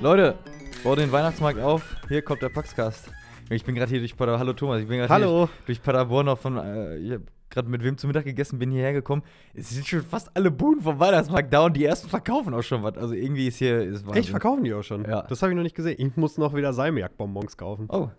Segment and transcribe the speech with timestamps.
[0.00, 0.36] Leute,
[0.82, 1.96] bau den Weihnachtsmarkt auf.
[2.08, 3.10] Hier kommt der Paxcast.
[3.48, 4.40] Ich bin gerade hier durch Paderborn.
[4.40, 5.48] Hallo Thomas, ich bin gerade Hallo.
[5.66, 6.58] durch, Paderborn noch von.
[6.58, 7.18] Äh,
[7.54, 9.22] gerade mit wem zu Mittag gegessen, bin hierher gekommen.
[9.54, 12.82] Es sind schon fast alle Buden vom Weihnachtsmarkt da und die ersten verkaufen auch schon
[12.82, 12.96] was.
[12.98, 13.80] Also irgendwie ist hier.
[13.82, 14.20] Ist Wahnsinn.
[14.20, 15.04] Echt, verkaufen die auch schon?
[15.04, 15.22] Ja.
[15.22, 15.96] Das habe ich noch nicht gesehen.
[15.98, 17.86] Ich muss noch wieder Salmiak-Bonbons kaufen.
[17.90, 18.10] Oh.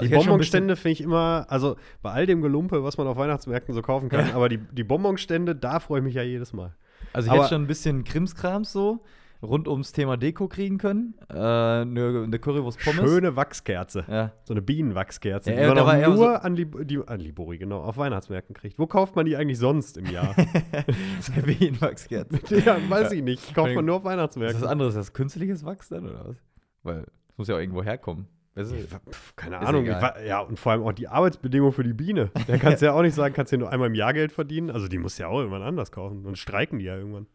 [0.00, 3.16] die ein bisschen- Bonbonstände finde ich immer, also bei all dem Gelumpe, was man auf
[3.16, 6.74] Weihnachtsmärkten so kaufen kann, aber die, die Bonbonstände, da freue ich mich ja jedes Mal.
[7.12, 9.02] Also ich Aber- hätte schon ein bisschen Krimskrams so
[9.42, 11.14] rund ums Thema Deko kriegen können.
[11.28, 13.00] Äh, Eine ne Currywurst Pommes.
[13.10, 14.04] Schöne Wachskerze.
[14.08, 14.32] Ja.
[14.44, 17.18] So eine Bienenwachskerze, Ja, die man auch war eher nur so- an, Lib die, an
[17.20, 18.78] Libori, genau, auf Weihnachtsmärkten kriegt.
[18.78, 20.34] Wo kauft man die eigentlich sonst im Jahr?
[21.44, 22.40] Bienenwachskerzen.
[22.64, 23.54] ja, weiß ich nicht.
[23.54, 24.64] Kauft man nur auf Ist das Weihnachtsmärkten.
[24.66, 24.94] anderes?
[24.94, 26.36] Ist das künstliches Wachs dann oder was?
[26.82, 28.26] Weil es muss ja auch irgendwo herkommen.
[28.54, 28.64] Du?
[28.64, 29.84] Pff, keine Ist Ahnung.
[29.84, 30.02] Ich egal.
[30.02, 32.30] wa- ja, und vor allem auch die Arbeitsbedingungen für die Biene.
[32.46, 34.70] Da kannst du ja auch nicht sagen, kannst du nur einmal im Jahr Geld verdienen.
[34.70, 36.22] Also die musst du ja auch irgendwann anders kaufen.
[36.22, 37.26] Dann streiken die ja irgendwann.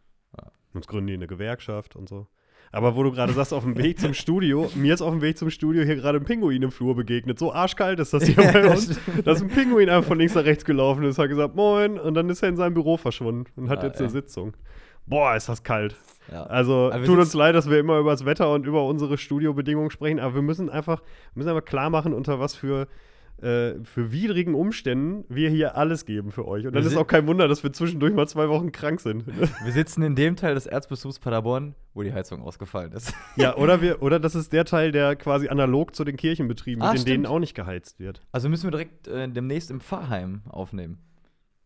[0.78, 0.82] Ja.
[0.82, 2.28] Sonst gründen die eine Gewerkschaft und so.
[2.72, 5.38] Aber wo du gerade sagst, auf dem Weg zum Studio, mir ist auf dem Weg
[5.38, 7.40] zum Studio hier gerade ein Pinguin im Flur begegnet.
[7.40, 9.00] So arschkalt ist das hier Ja, bei das uns.
[9.24, 12.30] Dass ein Pinguin einfach von links nach rechts gelaufen ist, hat gesagt, moin, und dann
[12.30, 14.12] ist er in seinem Büro verschwunden und hat Ah, jetzt eine ey.
[14.12, 14.56] Sitzung.
[15.06, 15.96] Boah, ist das kalt.
[16.30, 16.44] Ja.
[16.44, 20.20] Also tut uns leid, dass wir immer über das Wetter und über unsere Studiobedingungen sprechen,
[20.20, 22.88] aber wir müssen einfach, wir müssen einfach klar machen, unter was für,
[23.42, 26.66] äh, für widrigen Umständen wir hier alles geben für euch.
[26.66, 29.26] Und dann Wir ist auch kein Wunder, dass wir zwischendurch mal zwei Wochen krank sind.
[29.64, 33.14] Wir sitzen in dem Teil des Erzbistums Paderborn, wo die Heizung ausgefallen ist.
[33.36, 36.92] ja, oder wir, oder das ist der Teil, der quasi analog zu den Kirchenbetrieben, Ah,
[36.92, 37.28] in denen stimmt.
[37.28, 38.22] auch nicht geheizt wird.
[38.32, 40.98] Also müssen wir direkt äh, demnächst im Pfarrheim aufnehmen.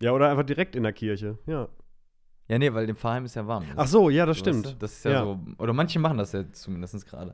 [0.01, 1.37] Ja, oder einfach direkt in der Kirche.
[1.45, 1.67] Ja.
[2.47, 3.63] Ja, nee, weil dem Pfarrheim ist ja warm.
[3.77, 4.75] Ach so, ja, das So, weißt stimmt.
[4.75, 4.79] du?
[4.79, 5.23] Das ist ja, Ja.
[5.23, 5.39] so.
[5.57, 7.33] Oder manche machen das ja zumindest gerade.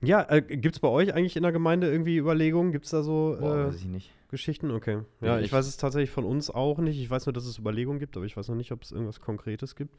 [0.00, 2.72] Ja, äh, gibt es bei euch eigentlich in der Gemeinde irgendwie Überlegungen?
[2.72, 4.10] Gibt es da so Boah, äh, weiß ich nicht.
[4.30, 4.70] Geschichten?
[4.70, 5.00] Okay.
[5.20, 7.00] Ja, ich ich- weiß es tatsächlich von uns auch nicht.
[7.00, 9.20] Ich weiß nur, dass es Überlegungen gibt, aber ich weiß noch nicht, ob es irgendwas
[9.20, 9.96] Konkretes gibt.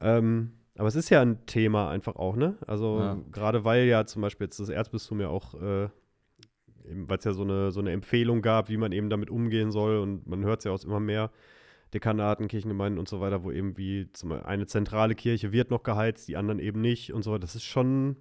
[0.00, 2.56] Ähm, aber es ist ja ein Thema einfach auch, ne?
[2.66, 3.18] Also Ja.
[3.30, 5.88] gerade weil ja zum Beispiel jetzt das Erzbistum ja auch, äh,
[6.84, 9.98] weil es ja so eine, so eine Empfehlung gab, wie man eben damit umgehen soll
[9.98, 11.30] und man hört es ja aus immer mehr
[11.94, 15.82] Dekanaten, Kirchengemeinden und so weiter, wo eben wie zum Beispiel eine zentrale Kirche wird noch
[15.82, 17.36] geheizt, die anderen eben nicht und so.
[17.38, 18.16] Das ist schon,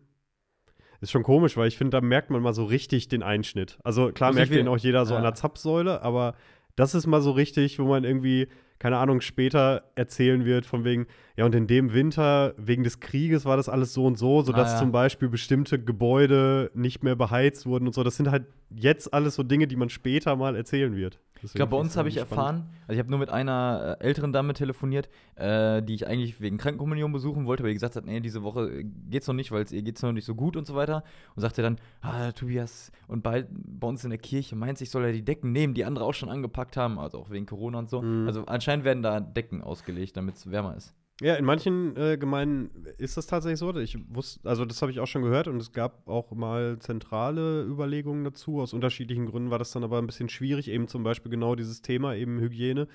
[1.01, 3.77] ist schon komisch, weil ich finde, da merkt man mal so richtig den Einschnitt.
[3.83, 5.31] Also klar merkt den auch jeder so an Ja.
[5.31, 6.35] der Zapfsäule, aber
[6.75, 8.47] das ist mal so richtig, wo man irgendwie,
[8.79, 13.45] keine Ahnung, später erzählen wird, von wegen, ja, und in dem Winter, wegen des Krieges
[13.45, 14.79] war das alles so und so, sodass Ah, ja.
[14.79, 18.03] zum Beispiel bestimmte Gebäude nicht mehr beheizt wurden und so.
[18.03, 21.19] Das sind halt jetzt alles so Dinge, die man später mal erzählen wird.
[21.43, 24.31] Ich glaube, bei uns habe ich erfahren, also ich habe nur mit einer äh, älteren
[24.31, 28.19] Dame telefoniert, äh, die ich eigentlich wegen Krankenkommunion besuchen wollte, aber die gesagt hat, nee,
[28.19, 30.65] diese Woche äh, geht's noch nicht, weil es ihr geht's noch nicht so gut und
[30.65, 31.03] so weiter.
[31.35, 35.05] Und sagte dann, ah, Tobias, und bald bei uns in der Kirche meint, ich soll
[35.05, 37.89] ja die Decken nehmen, die andere auch schon angepackt haben, also auch wegen Corona und
[37.89, 38.01] so.
[38.01, 38.27] Mhm.
[38.27, 40.93] Also anscheinend werden da Decken ausgelegt, damit es wärmer ist.
[41.21, 43.75] Ja, in manchen äh, Gemeinden ist das tatsächlich so.
[43.77, 47.61] Ich wusste, also das habe ich auch schon gehört und es gab auch mal zentrale
[47.63, 48.59] Überlegungen dazu.
[48.59, 51.83] Aus unterschiedlichen Gründen war das dann aber ein bisschen schwierig, eben zum Beispiel genau dieses
[51.83, 52.87] Thema, eben Hygiene.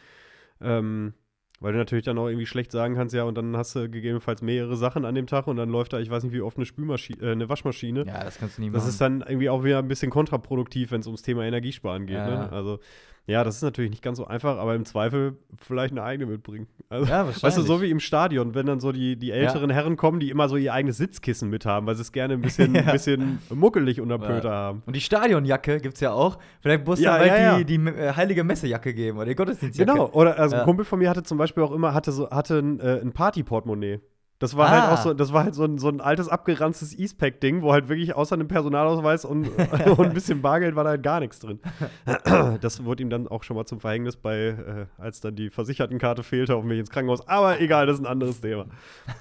[0.61, 1.15] Ähm,
[1.61, 4.43] weil du natürlich dann auch irgendwie schlecht sagen kannst, ja, und dann hast du gegebenenfalls
[4.43, 6.67] mehrere Sachen an dem Tag und dann läuft da, ich weiß nicht, wie oft eine
[6.67, 8.05] Spülmaschine, äh, eine Waschmaschine.
[8.07, 8.89] Ja, das kannst du nie Das machen.
[8.91, 12.17] ist dann irgendwie auch wieder ein bisschen kontraproduktiv, wenn es ums Thema Energiesparen geht.
[12.17, 12.29] Ja.
[12.29, 12.53] Ne?
[12.53, 12.81] Also,
[13.27, 16.69] ja, das ist natürlich nicht ganz so einfach, aber im Zweifel vielleicht eine eigene mitbringen.
[16.89, 17.67] Also, Ja, Weißt du, wahrscheinlich.
[17.67, 20.57] so wie im Stadion, wenn dann so die, die älteren Herren kommen, die immer so
[20.57, 22.83] ihr eigenes Sitzkissen mit haben, weil sie es gerne ein bisschen, Ja.
[22.87, 24.27] ein bisschen muckelig unter Ja.
[24.27, 24.83] Pöter haben.
[24.87, 26.39] Und die Stadionjacke gibt's ja auch.
[26.61, 27.59] Vielleicht musst du Ja, halt ja, ja.
[27.59, 29.91] die, die äh, heilige Messejacke geben oder die Gottesdienstjacke.
[29.93, 30.63] Genau, oder also Ja.
[30.63, 33.13] ein Kumpel von mir hatte zum Beispiel auch immer, hatte so, hatte ein, äh, ein
[33.13, 34.01] Partyportemonnaie.
[34.39, 34.71] Das war Ah.
[34.71, 37.89] halt auch so, das war halt so ein, so ein altes, abgeranztes Eastpack-Ding, wo halt
[37.89, 39.49] wirklich außer einem Personalausweis und,
[39.99, 41.59] und ein bisschen Bargeld war da halt gar nichts drin.
[42.61, 46.22] Das wurde ihm dann auch schon mal zum Verhängnis bei, äh, als dann die Versichertenkarte
[46.22, 47.27] fehlte, auf mich ins Krankenhaus.
[47.28, 48.66] Aber egal, das ist ein anderes Thema.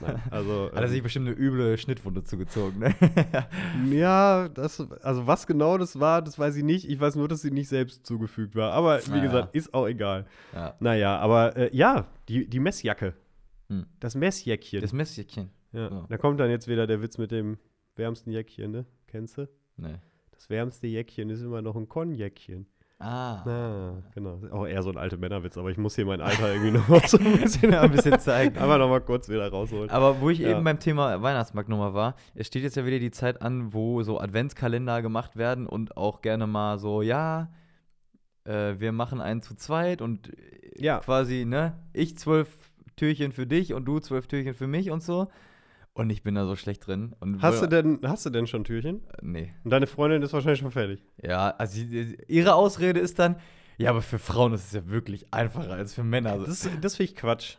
[0.02, 2.94] Nein, also, Hat er sich ähm, bestimmt eine üble Schnittwunde zugezogen, ne?
[3.92, 6.90] ja, das, also was genau das war, das weiß ich nicht.
[6.90, 8.74] Ich weiß nur, dass sie nicht selbst zugefügt war.
[8.74, 9.24] Aber wie Naja.
[9.24, 10.26] gesagt, ist auch egal.
[10.54, 10.74] ja.
[10.80, 13.14] Naja, aber äh, ja, die, die Messjacke.
[13.70, 13.86] Hm.
[14.00, 14.82] Das Messjäckchen.
[14.82, 15.50] Das Messjäckchen.
[15.72, 15.90] ja.
[15.90, 16.06] so.
[16.10, 17.58] Da kommt dann jetzt wieder der Witz mit dem
[17.96, 18.86] wärmsten Jäckchen, ne?
[19.08, 19.48] Kennst du?
[19.78, 19.96] Nee.
[20.32, 22.68] Das wärmste Jäckchen ist immer noch ein Konjäckchen.
[23.00, 23.42] Ah.
[23.46, 24.40] Ah, genau.
[24.52, 27.06] Auch eher so ein alter Männerwitz, aber ich muss hier mein Alter irgendwie noch mal
[27.06, 28.58] so ein bisschen, ein bisschen zeigen.
[28.58, 29.90] Aber noch mal kurz wieder rausholen.
[29.90, 30.50] Aber wo ich Ja.
[30.52, 34.02] eben beim Thema Weihnachtsmarkt nochmal war, es steht jetzt ja wieder die Zeit an, wo
[34.04, 37.52] so Adventskalender gemacht werden und auch gerne mal so, ja,
[38.46, 41.00] äh, wir machen einen zu zweit und äh, Ja.
[41.00, 42.65] quasi, ne, ich zwölf
[42.96, 45.28] Türchen für dich und du zwölf Türchen für mich und so.
[45.94, 47.16] Und ich bin da so schlecht drin.
[47.22, 49.02] Und Hast du denn, hast du denn schon Türchen?
[49.08, 49.54] Äh, Nee.
[49.64, 51.02] Und deine Freundin ist wahrscheinlich schon fertig.
[51.22, 51.80] Ja, also
[52.28, 53.38] ihre Ausrede ist dann,
[53.78, 56.38] ja, aber für Frauen ist es ja wirklich einfacher als für Männer.
[56.38, 57.58] Das, das finde ich Quatsch.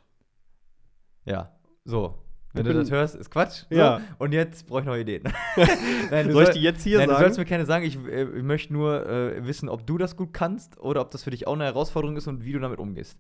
[1.24, 1.50] ja,
[1.84, 2.18] so.
[2.52, 3.64] Wenn du das hörst, ist Quatsch.
[3.68, 3.76] So.
[3.76, 4.00] Ja.
[4.18, 5.24] Und jetzt brauche ich neue Ideen.
[6.10, 7.24] Nein, du Soll ich die jetzt hier Nein, du sagen?
[7.24, 7.84] sollst mir keine sagen.
[7.84, 11.22] Ich, äh, ich möchte nur äh, wissen, ob du das gut kannst oder ob das
[11.24, 13.18] für dich auch eine Herausforderung ist und wie du damit umgehst.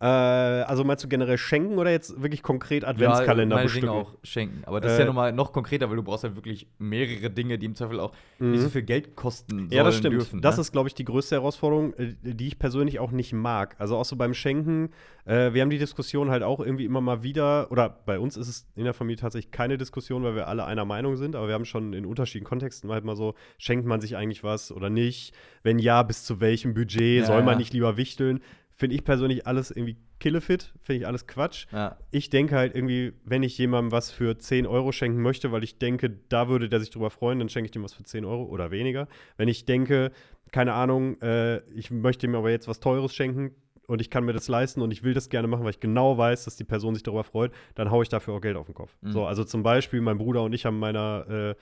[0.00, 3.88] Äh, also meinst du generell schenken oder jetzt wirklich konkret Adventskalender ja, bestücken?
[3.88, 4.62] auch schenken.
[4.66, 7.58] Aber das ist Äh, ja nochmal noch konkreter, weil du brauchst halt wirklich mehrere Dinge,
[7.58, 9.68] die im Zweifel auch nicht so viel Geld kosten Mhm.
[9.70, 10.14] Ja, das stimmt.
[10.14, 10.40] dürfen.
[10.42, 10.60] das ne?
[10.60, 13.74] ist, glaube ich, die größte Herausforderung, äh, die ich persönlich auch nicht mag.
[13.78, 14.90] Also auch so beim Schenken.
[15.24, 18.48] Äh, wir haben die Diskussion halt auch irgendwie immer mal wieder, oder bei uns ist
[18.48, 21.54] es in der Familie tatsächlich keine Diskussion, weil wir alle einer Meinung sind, aber wir
[21.54, 25.34] haben schon in unterschiedlichen Kontexten halt mal so, schenkt man sich eigentlich was oder nicht?
[25.62, 27.20] Wenn ja, bis zu welchem Budget?
[27.20, 27.58] Ja, Soll man ja.
[27.58, 28.40] nicht lieber wichteln?
[28.78, 31.66] Finde ich persönlich alles irgendwie killefit, finde ich alles Quatsch.
[31.72, 31.96] ja.
[32.12, 35.78] Ich denke halt irgendwie, wenn ich jemandem was für 10 Euro schenken möchte, weil ich
[35.78, 38.44] denke, da würde der sich drüber freuen, dann schenke ich dem was für 10 Euro
[38.44, 39.08] oder weniger.
[39.36, 40.12] Wenn ich denke,
[40.52, 43.50] keine Ahnung, äh, ich möchte ihm aber jetzt was Teures schenken
[43.88, 46.16] und ich kann mir das leisten und ich will das gerne machen, weil ich genau
[46.16, 48.76] weiß, dass die Person sich darüber freut, dann haue ich dafür auch Geld auf den
[48.76, 48.96] Kopf.
[49.00, 49.10] Mhm.
[49.10, 51.54] So, also zum Beispiel, mein Bruder und ich haben meiner, äh,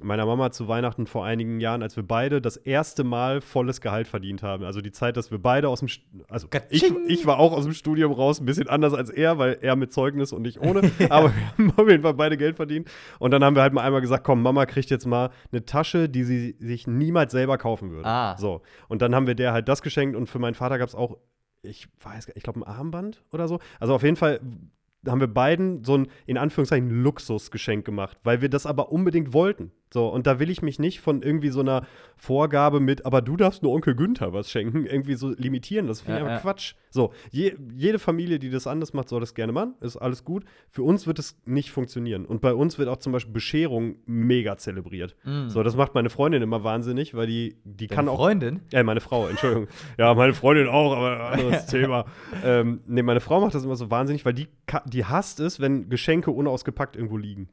[0.00, 4.08] meiner Mama zu Weihnachten vor einigen Jahren, als wir beide das erste Mal volles Gehalt
[4.08, 4.64] verdient haben.
[4.64, 7.64] Also die Zeit, dass wir beide aus dem, St- also ich, ich war auch aus
[7.64, 10.80] dem Studium raus, ein bisschen anders als er, weil er mit Zeugnis und ich ohne.
[11.10, 12.90] Aber wir haben auf jeden Fall beide Geld verdient.
[13.18, 16.08] Und dann haben wir halt mal einmal gesagt, komm, Mama kriegt jetzt mal eine Tasche,
[16.08, 18.06] die sie sich niemals selber kaufen würde.
[18.08, 18.36] Ah.
[18.38, 18.62] So.
[18.88, 21.18] Und dann haben wir der halt das geschenkt und für meinen Vater gab es auch,
[21.60, 23.60] ich weiß gar- ich glaube, ein Armband oder so.
[23.78, 24.40] Also auf jeden Fall
[25.06, 29.70] haben wir beiden so ein, in Anführungszeichen, Luxusgeschenk gemacht, weil wir das aber unbedingt wollten.
[29.92, 31.86] So, und da will ich mich nicht von irgendwie so einer
[32.16, 35.86] Vorgabe mit, aber du darfst nur Onkel Günther was schenken, irgendwie so limitieren.
[35.86, 36.40] Das finde ich Ja, aber ja.
[36.40, 36.74] Quatsch.
[36.90, 39.74] So, je, jede Familie, die das anders macht, soll das gerne machen.
[39.80, 40.44] Ist alles gut.
[40.70, 42.24] Für uns wird es nicht funktionieren.
[42.24, 45.16] Und bei uns wird auch zum Beispiel Bescherung mega zelebriert.
[45.24, 45.48] Mhm.
[45.48, 48.16] So, das macht meine Freundin immer wahnsinnig, weil die, die Deine kann auch.
[48.16, 48.60] Freundin?
[48.72, 49.68] Ja, meine Frau, Entschuldigung.
[49.98, 52.04] ja, meine Freundin auch, aber anderes Thema.
[52.44, 54.48] Ähm, nee, meine Frau macht das immer so wahnsinnig, weil die,
[54.86, 57.48] die hasst es, wenn Geschenke unausgepackt irgendwo liegen.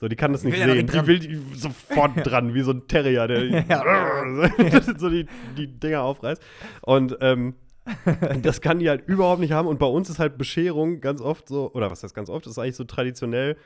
[0.00, 0.86] So, die kann das nicht sehen.
[0.86, 5.26] Die will die sofort dran, wie so ein Terrier, der so die,
[5.56, 6.42] die Dinger aufreißt.
[6.82, 7.54] Und ähm,
[8.42, 9.68] das kann die halt überhaupt nicht haben.
[9.68, 12.52] Und bei uns ist halt Bescherung ganz oft so, oder was heißt ganz oft, das
[12.52, 13.56] ist eigentlich so traditionell.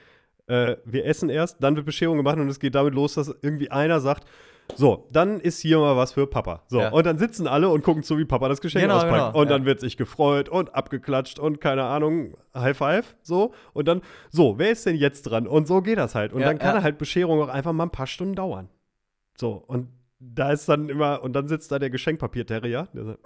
[0.47, 3.71] Äh, wir essen erst, dann wird Bescherung gemacht und es geht damit los, dass irgendwie
[3.71, 4.25] einer sagt,
[4.77, 6.63] so, dann ist hier mal was für Papa.
[6.69, 6.91] So, Ja.
[6.91, 9.15] und dann sitzen alle und gucken zu, wie Papa das Geschenk Genau, auspackt.
[9.33, 9.57] genau, und ja.
[9.57, 13.53] dann wird sich gefreut und abgeklatscht und keine Ahnung, High Five, so.
[13.73, 15.47] Und dann, so, wer ist denn jetzt dran?
[15.47, 16.33] Und so geht das halt.
[16.33, 18.69] Und Ja, dann kann halt Bescherung auch einfach mal ein paar Stunden dauern.
[19.39, 19.89] So, und
[20.19, 23.21] da ist dann immer, und dann sitzt da der Geschenkpapier-Terrier, der sagt,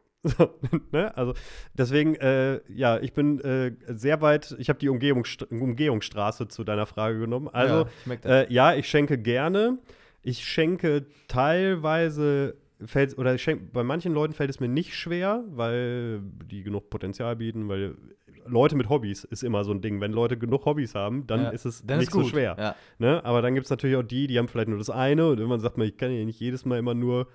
[0.24, 0.50] so,
[0.90, 1.16] ne?
[1.16, 1.34] Also
[1.74, 6.86] deswegen, äh, ja, ich bin äh, sehr weit, ich habe die Umgehungsst Umgehungsstraße zu deiner
[6.86, 7.48] Frage genommen.
[7.52, 7.86] Also,
[8.24, 9.78] ja, äh, ja, ich schenke gerne.
[10.22, 15.44] Ich schenke teilweise, fällt, oder ich schenk, bei manchen Leuten fällt es mir nicht schwer,
[15.48, 16.20] weil
[16.50, 17.96] die genug Potenzial bieten, weil
[18.46, 20.00] Leute mit Hobbys ist immer so ein Ding.
[20.00, 22.56] Wenn Leute genug Hobbys haben, dann Ja, ist es dann nicht ist so schwer.
[22.58, 22.74] Ja.
[22.98, 23.24] Ne?
[23.24, 25.60] Aber dann gibt es natürlich auch die, die haben vielleicht nur das eine und irgendwann
[25.60, 27.28] sagt man, ich kann ja nicht jedes Mal immer nur,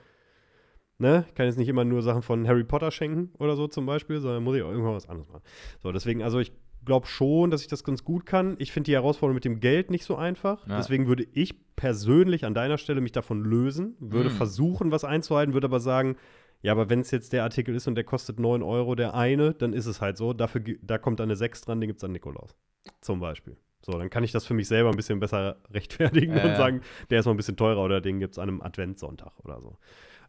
[0.97, 3.85] ne, ich kann jetzt nicht immer nur Sachen von Harry Potter schenken oder so zum
[3.85, 5.43] Beispiel, sondern muss ich auch irgendwann was anderes machen.
[5.81, 6.51] So, deswegen, also ich
[6.85, 8.55] glaube schon, dass ich das ganz gut kann.
[8.59, 10.67] Ich finde die Herausforderung mit dem Geld nicht so einfach.
[10.67, 10.77] Ja.
[10.77, 14.33] Deswegen würde ich persönlich an deiner Stelle mich davon lösen, würde Mm.
[14.33, 16.15] versuchen, was einzuhalten, würde aber sagen,
[16.61, 19.53] ja, aber wenn es jetzt der Artikel ist und der kostet 9 Euro, der eine,
[19.53, 20.31] dann ist es halt so.
[20.33, 22.55] Dafür, da kommt eine 6 dran, den gibt es an Nikolaus.
[23.01, 23.57] Zum Beispiel.
[23.85, 26.81] So, dann kann ich das für mich selber ein bisschen besser rechtfertigen Ja, und sagen,
[27.09, 29.77] der ist mal ein bisschen teurer oder den gibt es an einem Adventssonntag oder so.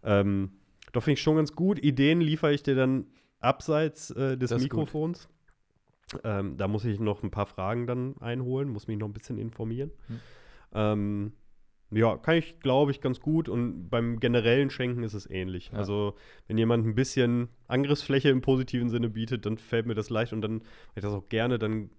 [0.02, 0.54] Ähm,
[0.92, 1.78] doch finde ich schon ganz gut.
[1.78, 3.06] Ideen liefere ich dir dann
[3.38, 4.50] abseits äh, des.
[4.60, 5.28] Mikrofons.
[6.22, 9.38] Ähm, da muss ich noch ein paar Fragen dann einholen, muss mich noch ein bisschen
[9.38, 9.90] informieren.
[10.08, 10.20] Hm.
[10.74, 11.32] Ähm,
[11.90, 13.48] ja, kann ich, glaube ich, ganz gut.
[13.48, 15.70] Und beim generellen Schenken ist es ähnlich.
[15.72, 15.78] Ja.
[15.78, 16.14] Also,
[16.48, 20.32] wenn jemand ein bisschen Angriffsfläche im positiven Sinne bietet, dann fällt mir das leicht.
[20.32, 21.90] Und dann, weil ich das auch gerne, dann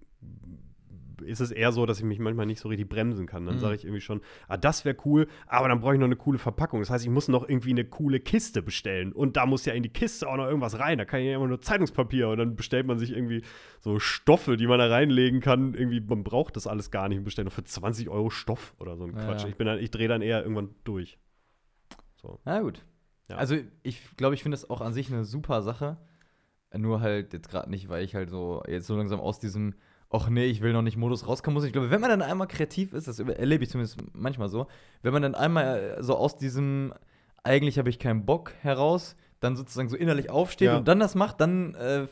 [1.22, 3.46] ist es eher so, dass ich mich manchmal nicht so richtig bremsen kann.
[3.46, 3.60] Dann Mhm.
[3.60, 6.38] sage ich irgendwie schon, ah, das wäre cool, aber dann brauche ich noch eine coole
[6.38, 6.80] Verpackung.
[6.82, 9.12] Das heißt, ich muss noch irgendwie eine coole Kiste bestellen.
[9.14, 10.98] Und da muss ja in die Kiste auch noch irgendwas rein.
[10.98, 12.30] Da kann ich ja immer nur Zeitungspapier.
[12.30, 13.42] Und dann bestellt man sich irgendwie
[13.80, 15.74] so Stoffe, die man da reinlegen kann.
[15.74, 18.96] Irgendwie, man braucht das alles gar nicht und bestellt noch für 20 Euro Stoff oder
[18.98, 19.44] so ein Ja, Quatsch.
[19.44, 19.50] ja.
[19.50, 21.18] Ich, bin dann- ich drehe dann eher irgendwann durch.
[22.22, 22.40] So.
[22.46, 22.84] Na gut.
[23.30, 23.38] Ja.
[23.38, 25.98] Also, ich glaube, ich finde das auch an sich eine super Sache.
[26.76, 29.76] Nur halt jetzt gerade nicht, weil ich halt so jetzt so langsam aus diesem,
[30.16, 31.64] ach nee, ich will noch nicht Modus rauskommen muss.
[31.66, 34.68] Ich glaube, wenn man dann einmal kreativ ist, das erlebe ich zumindest manchmal so,
[35.02, 36.94] wenn man dann einmal äh, so aus diesem,
[37.44, 40.78] eigentlich habe ich keinen Bock heraus, dann sozusagen so innerlich aufsteht Ja.
[40.78, 42.08] und dann das macht, dann äh,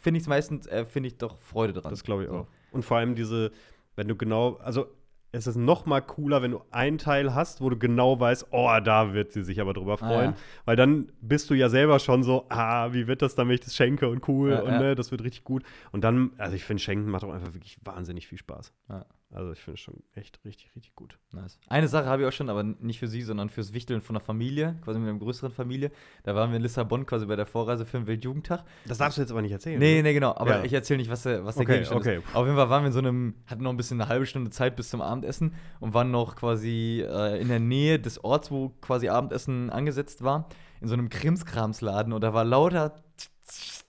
[0.00, 1.90] finde ich es meistens, äh, finde ich doch Freude dran.
[1.90, 2.34] Das glaube ich So.
[2.36, 2.46] auch.
[2.72, 3.50] Und vor allem diese,
[3.96, 4.86] wenn du genau, also
[5.30, 8.70] es ist noch mal cooler, wenn du einen Teil hast, wo du genau weißt, oh,
[8.82, 10.30] da wird sie sich aber drüber Ah, freuen.
[10.30, 10.36] ja.
[10.64, 13.60] Weil dann bist du ja selber schon so, ah, wie wird das dann, wenn ich
[13.60, 14.78] das schenke und cool Ja, und ja.
[14.80, 15.62] ne, das wird richtig gut.
[15.92, 18.72] Und dann, also ich finde, Schenken macht auch einfach wirklich wahnsinnig viel Spaß.
[18.88, 19.04] Ja.
[19.30, 21.18] Also ich finde es schon echt richtig, richtig gut.
[21.32, 21.58] Nice.
[21.68, 24.22] Eine Sache habe ich auch schon, aber nicht für sie, sondern fürs Wichteln von der
[24.22, 25.90] Familie, quasi mit einer größeren Familie.
[26.22, 28.64] Da waren wir in Lissabon quasi bei der Vorreise für den Weltjugendtag.
[28.86, 29.78] Das darfst du jetzt aber nicht erzählen.
[29.78, 30.02] Nee, ne?
[30.04, 30.30] nee, genau.
[30.34, 30.64] Aber Ja.
[30.64, 32.16] ich erzähle nicht, was der, was der Okay, Gegenstand okay.
[32.18, 32.34] ist.
[32.34, 34.50] Auf jeden Fall waren wir in so einem, hatten noch ein bisschen eine halbe Stunde
[34.50, 38.70] Zeit bis zum Abendessen und waren noch quasi äh, in der Nähe des Orts, wo
[38.80, 40.48] quasi Abendessen angesetzt war,
[40.80, 42.94] in so einem Krimskramsladen und da war lauter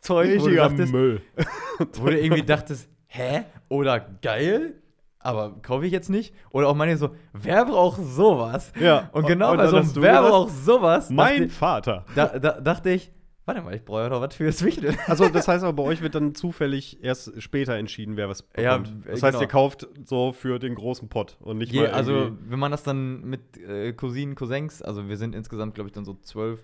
[0.02, 1.22] Zeug, wo du, dachtest, Müll.
[1.94, 3.44] wo du irgendwie dachtest, hä?
[3.70, 4.82] Oder geil?
[5.20, 6.34] Aber kaufe ich jetzt nicht?
[6.52, 8.72] Oder auch manche so, wer braucht sowas?
[8.80, 9.10] Ja.
[9.12, 11.10] Und genau und bei so einem wer braucht sowas?
[11.10, 12.06] Mein dachte, Vater.
[12.16, 13.12] da, da, dachte ich,
[13.44, 14.96] warte mal, ich brauche ja noch was fürs Wichteln.
[15.08, 18.78] Also das heißt aber, bei euch wird dann zufällig erst später entschieden, wer was Ja,
[18.78, 19.06] bekommt.
[19.08, 19.42] äh, das heißt, genau.
[19.42, 22.84] ihr kauft so für den großen Pott und nicht Je, mal also, wenn man das
[22.84, 26.62] dann mit äh, Cousinen, Cousins, also wir sind insgesamt, glaube ich, dann so 12,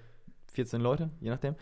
[0.54, 1.56] 14 Leute, je nachdem.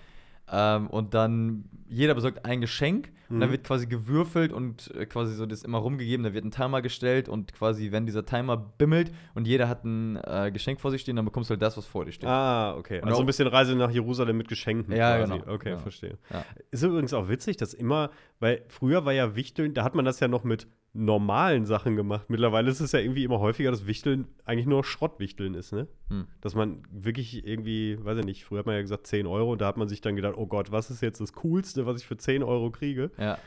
[0.55, 3.53] Ähm, und dann jeder besorgt ein Geschenk und dann Mhm.
[3.53, 6.23] wird quasi gewürfelt und äh, quasi so das immer rumgegeben.
[6.23, 10.17] Da wird ein Timer gestellt und quasi, wenn dieser Timer bimmelt und jeder hat ein
[10.23, 12.29] äh, Geschenk vor sich stehen, dann bekommst du halt das, was vor dir steht.
[12.29, 13.01] Ah, okay.
[13.01, 15.39] Und Also ein bisschen Reise nach Jerusalem mit Geschenken Ja, quasi.
[15.39, 15.79] genau, Okay, genau.
[15.81, 16.17] verstehe.
[16.31, 16.45] Ja.
[16.69, 20.19] Ist übrigens auch witzig, dass immer, weil früher war ja Wichteln, da hat man das
[20.19, 22.29] ja noch mit normalen Sachen gemacht.
[22.29, 25.87] Mittlerweile ist es ja irgendwie immer häufiger, dass Wichteln eigentlich nur Schrottwichteln ist, ne?
[26.09, 26.27] Hm.
[26.39, 29.61] Dass man wirklich irgendwie, weiß ich nicht, früher hat man ja gesagt 10 Euro und
[29.61, 32.05] da hat man sich dann gedacht, oh Gott, was ist jetzt das Coolste, was ich
[32.05, 33.11] für 10 Euro kriege?
[33.17, 33.39] Ja.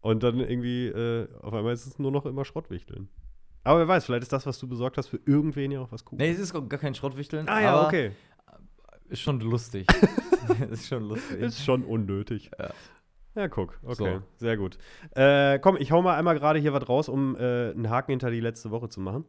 [0.00, 3.08] Und dann irgendwie, äh, auf einmal ist es nur noch immer Schrottwichteln.
[3.62, 6.04] Aber wer weiß, vielleicht ist das, was du besorgt hast, für irgendwen ja auch was
[6.04, 6.20] Cooles.
[6.20, 7.48] Nee, es ist gar kein Schrottwichteln.
[7.48, 8.12] ah ja, okay.
[9.08, 9.86] Ist schon lustig.
[10.70, 11.40] ist schon lustig.
[11.40, 12.50] Ist schon unnötig.
[12.58, 12.70] Ja.
[13.38, 13.78] Ja, guck.
[13.84, 14.22] Okay, So.
[14.38, 14.78] sehr gut.
[15.14, 18.32] Äh, komm, ich hau mal einmal gerade hier was raus, um äh, einen Haken hinter
[18.32, 19.24] die letzte Woche zu machen.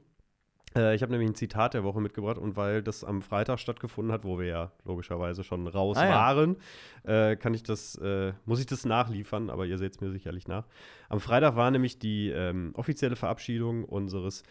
[0.75, 4.11] Äh, ich habe nämlich ein Zitat der Woche mitgebracht und weil das am Freitag stattgefunden
[4.11, 6.11] hat, wo wir ja logischerweise schon raus Ah, ja.
[6.15, 6.57] waren,
[7.03, 10.47] äh, kann ich das, äh, muss ich das nachliefern, aber ihr seht es mir sicherlich
[10.47, 10.65] nach.
[11.07, 14.41] Am Freitag war nämlich die ähm, offizielle Verabschiedung unseres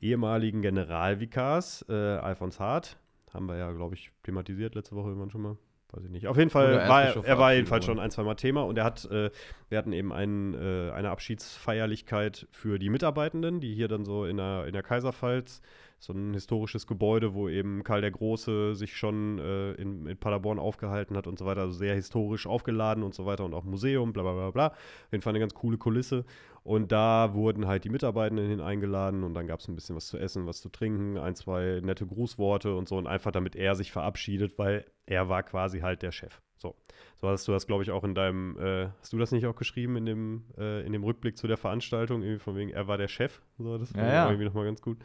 [0.00, 2.98] ehemaligen Generalvikars, äh, Alfons Hart.
[3.32, 5.56] Haben wir ja, glaube ich, thematisiert letzte Woche irgendwann schon mal.
[5.94, 6.26] Weiß ich nicht.
[6.26, 8.84] Auf jeden Fall war er, er war jedenfalls schon ein, zwei Mal Thema und er
[8.84, 9.30] hat, äh,
[9.68, 14.38] wir hatten eben einen, äh, eine Abschiedsfeierlichkeit für die Mitarbeitenden, die hier dann so in
[14.38, 15.62] der, in der Kaiserpfalz,
[16.00, 20.58] so ein historisches Gebäude, wo eben Karl der Große sich schon äh, in, in Paderborn
[20.58, 24.12] aufgehalten hat und so weiter, also sehr historisch aufgeladen und so weiter und auch Museum,
[24.12, 24.66] bla bla bla bla.
[24.66, 26.24] Auf jeden Fall eine ganz coole Kulisse.
[26.64, 30.06] Und da wurden halt die Mitarbeitenden hin eingeladen und dann gab es ein bisschen was
[30.06, 33.76] zu essen, was zu trinken, ein, zwei nette Grußworte und so und einfach damit er
[33.76, 36.40] sich verabschiedet, weil er war quasi halt der Chef.
[36.56, 36.74] So,
[37.16, 39.56] so hast du das, glaube ich, auch in deinem, äh, hast du das nicht auch
[39.56, 42.96] geschrieben in dem, äh, in dem Rückblick zu der Veranstaltung, irgendwie von wegen, er war
[42.96, 43.42] der Chef?
[43.58, 44.26] So, das Ja, ich ja.
[44.26, 44.98] irgendwie nochmal ganz gut.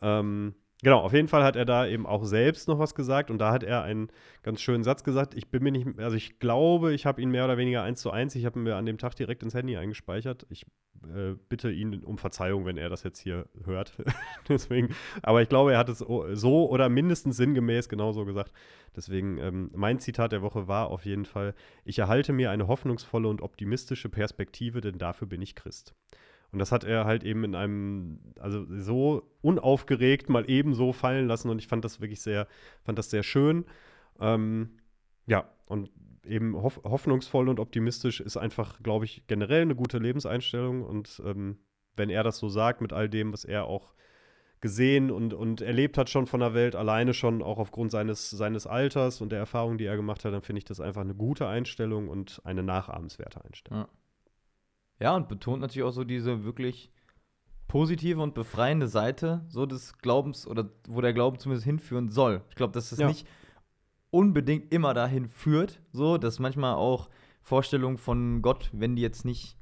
[0.00, 3.38] Ähm, genau, auf jeden Fall hat er da eben auch selbst noch was gesagt und
[3.38, 4.08] da hat er einen
[4.42, 5.34] ganz schönen Satz gesagt.
[5.34, 8.10] Ich bin mir nicht, also ich glaube, ich habe ihn mehr oder weniger eins zu
[8.10, 10.46] eins, ich habe ihn mir an dem Tag direkt ins Handy eingespeichert.
[10.50, 10.66] Ich
[11.12, 13.92] äh, bitte ihn um Verzeihung, wenn er das jetzt hier hört.
[14.48, 18.52] Deswegen, aber ich glaube, er hat es so oder mindestens sinngemäß genauso gesagt.
[18.94, 23.28] Deswegen, ähm, mein Zitat der Woche war auf jeden Fall: Ich erhalte mir eine hoffnungsvolle
[23.28, 25.94] und optimistische Perspektive, denn dafür bin ich Christ.
[26.54, 31.26] Und das hat er halt eben in einem, also so unaufgeregt mal eben so fallen
[31.26, 32.46] lassen und ich fand das wirklich sehr,
[32.84, 33.64] fand das sehr schön.
[34.20, 34.78] Ähm,
[35.26, 35.90] ja, und
[36.24, 41.58] eben hoff hoffnungsvoll und optimistisch ist einfach, glaube ich, generell eine gute Lebenseinstellung und ähm,
[41.96, 43.92] wenn er das so sagt mit all dem, was er auch
[44.60, 48.68] gesehen und, und erlebt hat schon von der Welt, alleine schon auch aufgrund seines, seines
[48.68, 51.48] Alters und der Erfahrung, die er gemacht hat, dann finde ich das einfach eine gute
[51.48, 53.80] Einstellung und eine nachahmenswerte Einstellung.
[53.80, 53.88] Ja.
[55.00, 56.90] Ja, und betont natürlich auch so diese wirklich
[57.68, 62.42] positive und befreiende Seite so des Glaubens oder wo der Glauben zumindest hinführen soll.
[62.50, 63.08] Ich glaube, dass es Ja.
[63.08, 63.26] nicht
[64.10, 67.08] unbedingt immer dahin führt, so dass manchmal auch
[67.42, 69.56] Vorstellungen von Gott, wenn die jetzt nicht,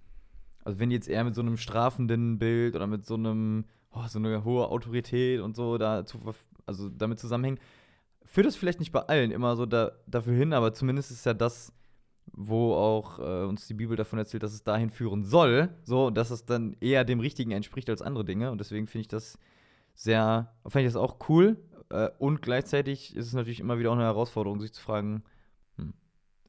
[0.64, 4.06] also wenn die jetzt eher mit so einem strafenden Bild oder mit so einem, oh,
[4.08, 6.20] so eine hohe Autorität und so da zu,
[6.66, 7.58] also damit zusammenhängen,
[8.24, 11.34] führt das vielleicht nicht bei allen immer so da, dafür hin, aber zumindest ist ja
[11.34, 11.72] das,
[12.32, 16.30] wo auch äh, uns die Bibel davon erzählt, dass es dahin führen soll, so dass
[16.30, 18.50] es dann eher dem Richtigen entspricht als andere Dinge.
[18.50, 19.38] Und deswegen finde ich das
[19.94, 21.58] sehr, finde ich das auch cool.
[21.90, 25.22] Äh, und gleichzeitig ist es natürlich immer wieder auch eine Herausforderung, sich zu fragen,
[25.76, 25.92] hm,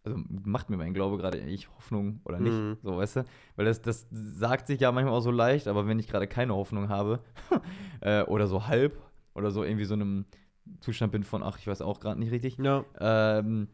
[0.05, 2.53] also macht mir mein Glaube gerade eigentlich Hoffnung oder nicht?
[2.53, 2.77] Mhm.
[2.81, 3.25] So, weißt du?
[3.57, 6.55] Weil das, das sagt sich ja manchmal auch so leicht, aber wenn ich gerade keine
[6.55, 7.19] Hoffnung habe
[8.01, 8.97] äh, oder so halb
[9.35, 10.25] oder so irgendwie so einem
[10.79, 12.85] Zustand bin von, ach, ich weiß auch gerade nicht richtig, Ja.
[12.99, 13.67] ähm,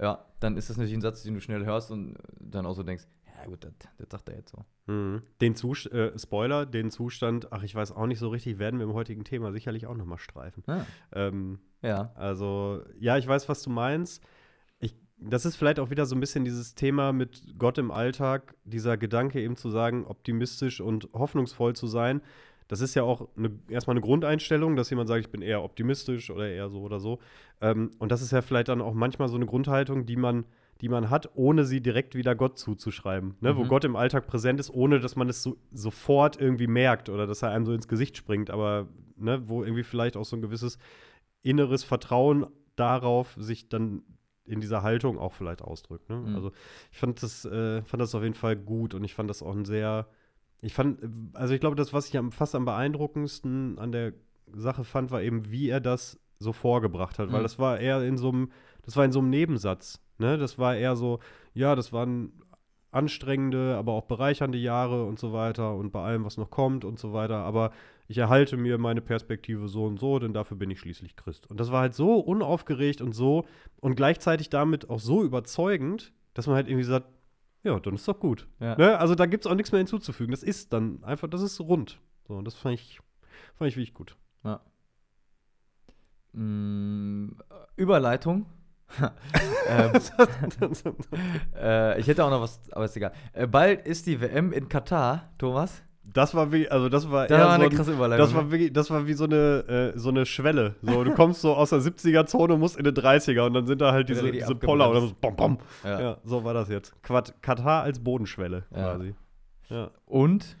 [0.00, 2.82] Ja, dann ist das natürlich ein Satz, den du schnell hörst und dann auch so
[2.82, 3.04] denkst,
[3.44, 4.92] ja gut, das, das sagt er jetzt so.
[4.92, 5.22] Mhm.
[5.40, 8.86] Den Zus äh, Spoiler, den Zustand, ach, ich weiß auch nicht so richtig, werden wir
[8.86, 10.62] im heutigen Thema sicherlich auch nochmal streifen.
[10.66, 12.12] Ah, Ähm, ja.
[12.14, 14.22] Also, ja, ich weiß, was du meinst.
[14.78, 18.54] Ich, das ist vielleicht auch wieder so ein bisschen dieses Thema mit Gott im Alltag,
[18.64, 22.22] dieser Gedanke eben zu sagen, optimistisch und hoffnungsvoll zu sein.
[22.68, 26.30] Das ist ja auch eine, erstmal eine Grundeinstellung, dass jemand sagt, ich bin eher optimistisch
[26.30, 27.18] oder eher so oder so.
[27.60, 30.44] Ähm, und das ist ja vielleicht dann auch manchmal so eine Grundhaltung, die man,
[30.80, 33.34] die man hat, ohne sie direkt wieder Gott zuzuschreiben.
[33.40, 33.56] Ne?
[33.56, 33.68] Wo Mhm.
[33.68, 37.42] Gott im Alltag präsent ist, ohne dass man es so, sofort irgendwie merkt oder dass
[37.42, 40.78] er einem so ins Gesicht springt, aber ne, wo irgendwie vielleicht auch so ein gewisses
[41.42, 44.02] inneres Vertrauen darauf sich dann
[44.46, 46.08] in dieser Haltung auch vielleicht ausdrückt.
[46.10, 46.16] Ne?
[46.16, 46.34] Mhm.
[46.34, 46.52] Also
[46.92, 49.54] ich fand das, äh, fand das auf jeden Fall gut und ich fand das auch
[49.54, 50.06] ein sehr,
[50.62, 50.98] ich fand,
[51.34, 54.12] also ich glaube, das, was ich am, fast am beeindruckendsten an der
[54.54, 57.44] Sache fand, war eben, wie er das so vorgebracht hat, weil Mhm.
[57.44, 58.50] das war eher in so einem,
[58.82, 60.00] das war in so einem Nebensatz.
[60.18, 60.38] Ne?
[60.38, 61.20] Das war eher so,
[61.54, 62.32] ja, das waren
[62.90, 66.98] anstrengende, aber auch bereichernde Jahre und so weiter und bei allem, was noch kommt und
[66.98, 67.38] so weiter.
[67.38, 67.72] Aber
[68.06, 71.50] ich erhalte mir meine Perspektive so und so, denn dafür bin ich schließlich Christ.
[71.50, 73.46] Und das war halt so unaufgeregt und so
[73.80, 77.06] und gleichzeitig damit auch so überzeugend, dass man halt irgendwie sagt,
[77.64, 78.46] ja, dann ist doch gut.
[78.60, 78.76] Ja.
[78.76, 78.98] Ne?
[78.98, 80.30] Also da gibt es auch nichts mehr hinzuzufügen.
[80.30, 81.98] Das ist dann einfach, das ist rund.
[82.28, 83.00] So, und das fand ich,
[83.56, 84.16] fand ich wirklich gut.
[84.44, 84.60] Ja.
[86.32, 87.30] Mm,
[87.76, 88.46] Überleitung.
[89.68, 89.92] ähm,
[91.56, 93.12] äh, ich hätte auch noch was, aber ist egal.
[93.32, 95.82] Äh, bald ist die WM in Katar, Thomas.
[96.12, 98.26] Das war wie, also das war Das eher war eine so ein, krasse Überleitung.
[98.26, 100.74] Das war, wirklich, das war wie so eine, äh, so eine Schwelle.
[100.82, 103.92] So, du kommst so aus der 70er-Zone, musst in eine 30er und dann sind da
[103.92, 105.58] halt diese, richtig diese Poller oder so, bom, bom.
[105.82, 106.00] ja.
[106.00, 106.16] Ja.
[106.24, 106.94] so war das jetzt.
[107.02, 108.92] Quad Katar als Bodenschwelle Ja.
[108.94, 109.14] quasi.
[109.70, 109.90] Ja.
[110.06, 110.56] Und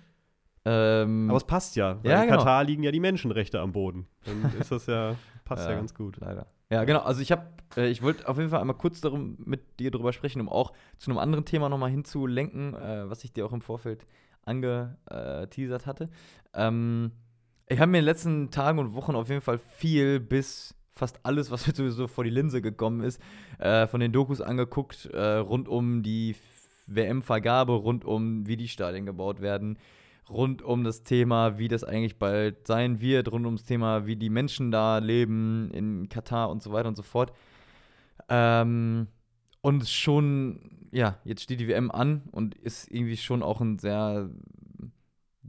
[0.64, 1.98] ähm, Aber es passt ja.
[2.02, 2.38] Weil Ja, in genau.
[2.38, 4.06] Katar liegen ja die Menschenrechte am Boden.
[4.24, 5.76] Dann ist das ja, passt ja, Ja.
[5.76, 6.16] ganz gut.
[6.20, 6.46] Leider.
[6.70, 7.00] Ja, genau.
[7.00, 7.42] Also ich habe,
[7.76, 10.72] äh, ich wollte auf jeden Fall einmal kurz darum mit dir drüber sprechen, um auch
[10.96, 14.06] zu einem anderen Thema nochmal hinzulenken, äh, was ich dir auch im Vorfeld
[14.46, 16.08] angeteasert hatte.
[16.54, 17.12] Ähm,
[17.68, 21.20] ich habe mir in den letzten Tagen und Wochen auf jeden Fall viel bis fast
[21.24, 23.20] alles, was mir sowieso vor die Linse gekommen ist,
[23.58, 26.36] äh, von den Dokus angeguckt, äh, rund um die
[26.86, 29.78] WM-Vergabe, rund um wie die Stadien gebaut werden,
[30.28, 34.30] rund um das Thema, wie das eigentlich bald sein wird, rund ums Thema, wie die
[34.30, 37.32] Menschen da leben in Katar und so weiter und so fort.
[38.28, 39.08] Ähm,
[39.64, 40.60] und schon,
[40.92, 44.28] ja, jetzt steht die WM an und ist irgendwie schon auch ein sehr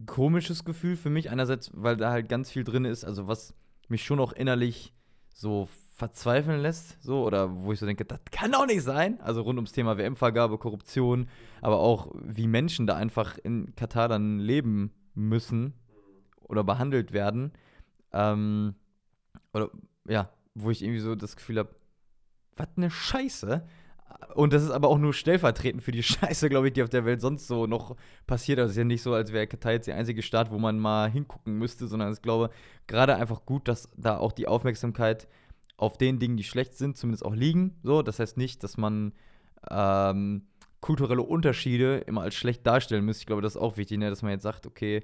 [0.05, 1.31] komisches Gefühl für mich.
[1.31, 3.53] Einerseits, weil da halt ganz viel drin ist, also was
[3.89, 4.93] mich schon auch innerlich
[5.33, 9.19] so verzweifeln lässt, so, oder wo ich so denke, das kann doch nicht sein.
[9.19, 11.27] Also rund ums Thema WM-Vergabe, Korruption,
[11.59, 15.73] aber auch wie Menschen da einfach in Katar dann leben müssen
[16.39, 17.51] oder behandelt werden.
[18.13, 18.75] Ähm,
[19.51, 19.71] oder
[20.07, 21.75] ja, wo ich irgendwie so das Gefühl habe,
[22.55, 23.67] was eine Scheiße.
[24.33, 27.05] Und das ist aber auch nur stellvertretend für die Scheiße, glaube ich, die auf der
[27.05, 27.95] Welt sonst so noch
[28.27, 28.59] passiert.
[28.59, 30.79] Also es ist ja nicht so, als wäre Katar jetzt der einzige Staat, wo man
[30.79, 32.49] mal hingucken müsste, sondern ich glaube
[32.87, 35.27] gerade einfach gut, dass da auch die Aufmerksamkeit
[35.77, 37.75] auf den Dingen, die schlecht sind, zumindest auch liegen.
[37.83, 39.13] So, das heißt nicht, dass man
[39.69, 40.43] ähm,
[40.81, 43.21] kulturelle Unterschiede immer als schlecht darstellen müsste.
[43.21, 44.09] Ich glaube, das ist auch wichtig, ne?
[44.09, 45.03] dass man jetzt sagt, okay,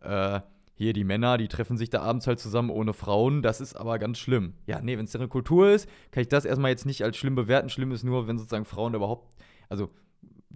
[0.00, 0.40] äh,
[0.82, 3.98] hier die Männer, die treffen sich da abends halt zusammen ohne Frauen, das ist aber
[3.98, 4.54] ganz schlimm.
[4.66, 7.34] Ja, nee, wenn es deren Kultur ist, kann ich das erstmal jetzt nicht als schlimm
[7.34, 7.68] bewerten.
[7.68, 9.36] Schlimm ist nur, wenn sozusagen Frauen überhaupt,
[9.68, 9.90] also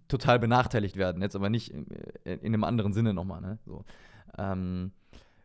[0.08, 1.86] total benachteiligt werden, jetzt aber nicht in,
[2.24, 3.58] in einem anderen Sinne nochmal, ne?
[3.64, 3.84] So.
[4.38, 4.92] Ähm,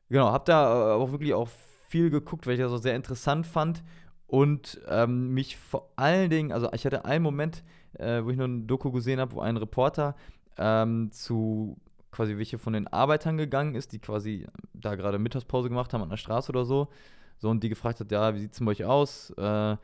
[0.10, 1.50] genau, hab da äh, auch wirklich auch
[1.88, 3.84] viel geguckt, weil ich das auch sehr interessant fand
[4.28, 7.64] und ähm, mich vor allen Dingen, also ich hatte einen Moment,
[8.00, 10.16] äh, wo ich nur ein Doku gesehen habe, wo ein Reporter
[10.58, 11.78] ähm, zu
[12.12, 16.10] quasi welche von den Arbeitern gegangen ist, die quasi da gerade Mittagspause gemacht haben an
[16.10, 16.90] der Straße oder so.
[17.38, 19.32] So, und die gefragt hat, ja, wie sieht es bei euch aus?
[19.32, 19.78] Äh,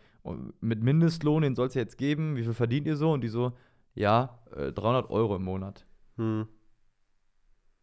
[0.59, 3.11] mit Mindestlohn, den soll es ja jetzt geben, wie viel verdient ihr so?
[3.11, 3.53] Und die so,
[3.95, 5.85] ja, äh, 300 Euro im Monat.
[6.17, 6.47] Hm.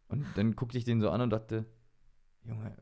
[0.07, 1.65] Und dann guckte ich den so an und dachte,
[2.43, 2.75] Junge,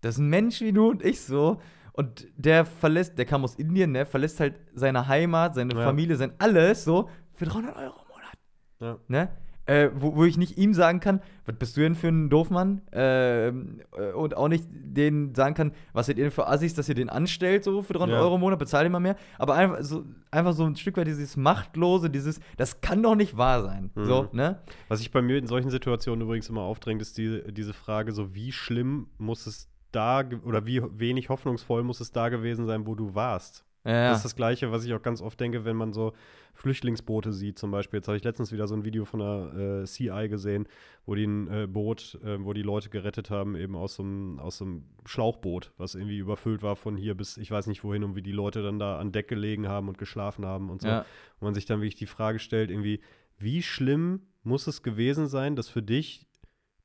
[0.00, 1.60] das ist ein Mensch wie du und ich so.
[1.92, 5.84] Und der verlässt, der kam aus Indien, ne, verlässt halt seine Heimat, seine Ja.
[5.84, 8.38] Familie, sein alles so für 300 Euro im Monat.
[8.80, 8.98] Ja.
[9.08, 9.28] Ne?
[9.70, 12.82] Äh, wo, wo ich nicht ihm sagen kann, was bist du denn für ein Doofmann?
[12.90, 16.88] Ähm, äh, und auch nicht denen sagen kann, was seid ihr denn für Assis, dass
[16.88, 18.22] ihr den anstellt, so für 300 Ja.
[18.22, 19.14] Euro im Monat, bezahlt mal mehr.
[19.38, 23.36] Aber einfach so, einfach so ein Stück weit dieses Machtlose, dieses, das kann doch nicht
[23.36, 23.92] wahr sein.
[23.94, 24.04] Mhm.
[24.06, 24.58] So, ne?
[24.88, 28.34] Was sich bei mir in solchen Situationen übrigens immer aufdrängt, ist die, diese Frage, so
[28.34, 32.96] wie schlimm muss es da oder wie wenig hoffnungsvoll muss es da gewesen sein, wo
[32.96, 33.64] du warst.
[33.84, 34.10] Ja.
[34.10, 36.12] Das ist das Gleiche, was ich auch ganz oft denke, wenn man so
[36.52, 37.98] Flüchtlingsboote sieht, zum Beispiel.
[37.98, 40.68] Jetzt habe ich letztens wieder so ein Video von der äh, CI gesehen,
[41.06, 44.38] wo die ein äh, Boot, äh, wo die Leute gerettet haben, eben aus so einem
[44.38, 48.04] aus so einem Schlauchboot, was irgendwie überfüllt war von hier bis ich weiß nicht wohin
[48.04, 50.88] und wie die Leute dann da an Deck gelegen haben und geschlafen haben und so.
[50.88, 51.00] Ja.
[51.00, 53.00] Und man sich dann wirklich die Frage stellt, irgendwie,
[53.38, 56.26] wie schlimm muss es gewesen sein, dass für dich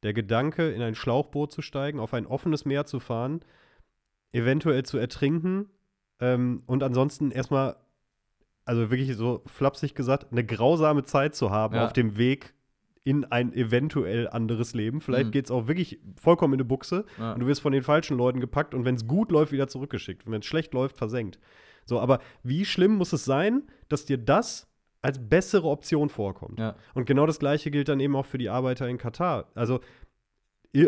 [0.03, 3.41] der Gedanke, in ein Schlauchboot zu steigen, auf ein offenes Meer zu fahren,
[4.31, 5.69] eventuell zu ertrinken
[6.19, 7.75] ähm, und ansonsten erstmal,
[8.65, 11.86] also wirklich so flapsig gesagt, eine grausame Zeit zu haben Ja.
[11.86, 12.54] auf dem Weg
[13.04, 14.99] in ein eventuell anderes Leben.
[14.99, 15.32] Vielleicht Mhm.
[15.32, 17.34] geht es auch wirklich vollkommen in eine Buchse Ja.
[17.34, 20.25] und du wirst von den falschen Leuten gepackt und wenn es gut läuft, wieder zurückgeschickt.
[20.25, 21.39] Und wenn es schlecht läuft, versenkt.
[21.86, 24.67] So, aber wie schlimm muss es sein, dass dir das
[25.04, 26.58] als bessere Option vorkommt?
[26.60, 26.75] Ja.
[26.95, 29.51] Und genau das Gleiche gilt dann eben auch für die Arbeiter in Katar.
[29.54, 29.82] Also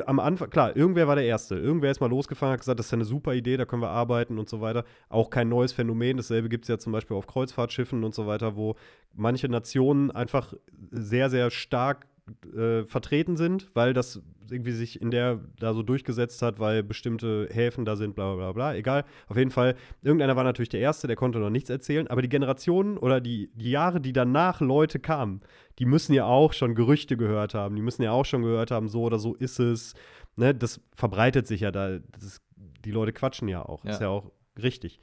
[0.06, 1.56] am Anfang, klar, irgendwer war der Erste.
[1.56, 4.38] Irgendwer ist mal losgefahren, hat gesagt, das ist eine super Idee, da können wir arbeiten
[4.38, 4.84] und so weiter.
[5.10, 6.18] Auch kein neues Phänomen.
[6.18, 8.76] Dasselbe gibt es ja zum Beispiel auf Kreuzfahrtschiffen und so weiter, wo
[9.14, 10.54] manche Nationen einfach
[10.92, 12.08] sehr, sehr stark
[12.56, 17.50] äh, vertreten sind, weil das irgendwie sich in der da so durchgesetzt hat, weil bestimmte
[17.52, 18.76] Häfen da sind, bla bla bla.
[18.76, 19.06] Egal.
[19.28, 22.30] Auf jeden Fall, irgendeiner war natürlich der Erste, der konnte noch nichts erzählen, aber die
[22.30, 25.42] Generationen oder die, die Jahre, die danach Leute kamen,
[25.80, 28.88] die müssen ja auch schon Gerüchte gehört haben, die müssen ja auch schon gehört haben,
[28.88, 29.94] so oder so ist es.
[30.36, 31.98] Ne, das verbreitet sich ja da.
[32.18, 32.42] Ist,
[32.86, 33.84] die Leute quatschen ja auch.
[33.84, 33.92] Ja.
[33.92, 35.00] Ist ja auch richtig.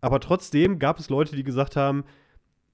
[0.00, 2.04] Aber trotzdem gab es Leute, die gesagt haben,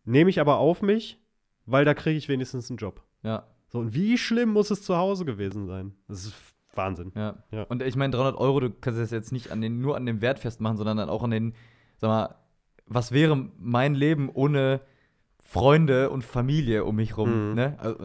[0.04, 1.18] nehme ich aber auf mich,
[1.66, 3.02] weil da kriege ich wenigstens einen Job.
[3.22, 3.46] Ja.
[3.70, 5.94] So, und wie schlimm muss es zu Hause gewesen sein?
[6.08, 6.34] Das ist
[6.74, 7.12] Wahnsinn.
[7.14, 7.36] Ja.
[7.50, 7.62] Ja.
[7.64, 10.20] Und ich meine, 300 Euro, du kannst das jetzt nicht an den, nur an dem
[10.20, 11.54] Wert festmachen, sondern dann auch an den,
[11.98, 12.34] sag mal,
[12.86, 14.80] was wäre mein Leben ohne
[15.38, 17.50] Freunde und Familie um mich rum?
[17.50, 17.54] Mhm.
[17.54, 17.76] Ne?
[17.78, 17.98] Also,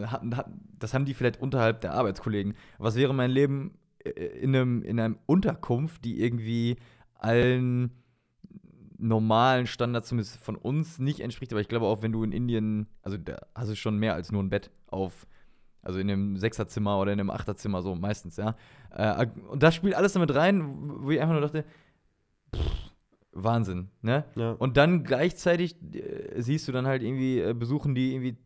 [0.78, 2.54] das haben die vielleicht unterhalb der Arbeitskollegen.
[2.78, 6.76] Was wäre mein Leben äh, in einem, in einem Unterkunft, die irgendwie
[7.14, 7.90] allen
[8.98, 12.86] normalen Standards zumindest von uns nicht entspricht, aber ich glaube auch, wenn du in Indien,
[13.02, 15.26] also da hast du schon mehr als nur ein Bett auf,
[15.86, 18.56] also in einem Sechserzimmer oder in einem Achterzimmer, so meistens, ja.
[18.94, 20.64] Äh, und das spielt alles damit rein,
[21.02, 21.64] wo ich einfach nur dachte,
[22.54, 22.92] pff,
[23.32, 24.24] Wahnsinn, ne?
[24.34, 24.52] Ja.
[24.52, 28.36] Und dann gleichzeitig äh, siehst du dann halt irgendwie, äh, besuchen die irgendwie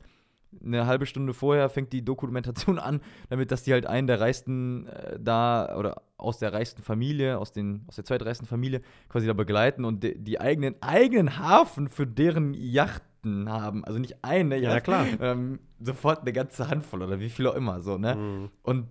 [0.64, 4.88] eine halbe Stunde vorher, fängt die Dokumentation an, damit, dass die halt einen der reichsten
[4.88, 9.32] äh, da oder aus der reichsten Familie, aus, den, aus der zweitreichsten Familie quasi da
[9.32, 13.84] begleiten und de, die eigenen, eigenen Hafen für deren Yachten haben.
[13.84, 15.06] Also nicht eine Ja, Yacht, klar.
[15.20, 18.14] ähm, sofort eine ganze Handvoll oder wie viel auch immer so, ne?
[18.14, 18.50] Mhm.
[18.62, 18.88] Und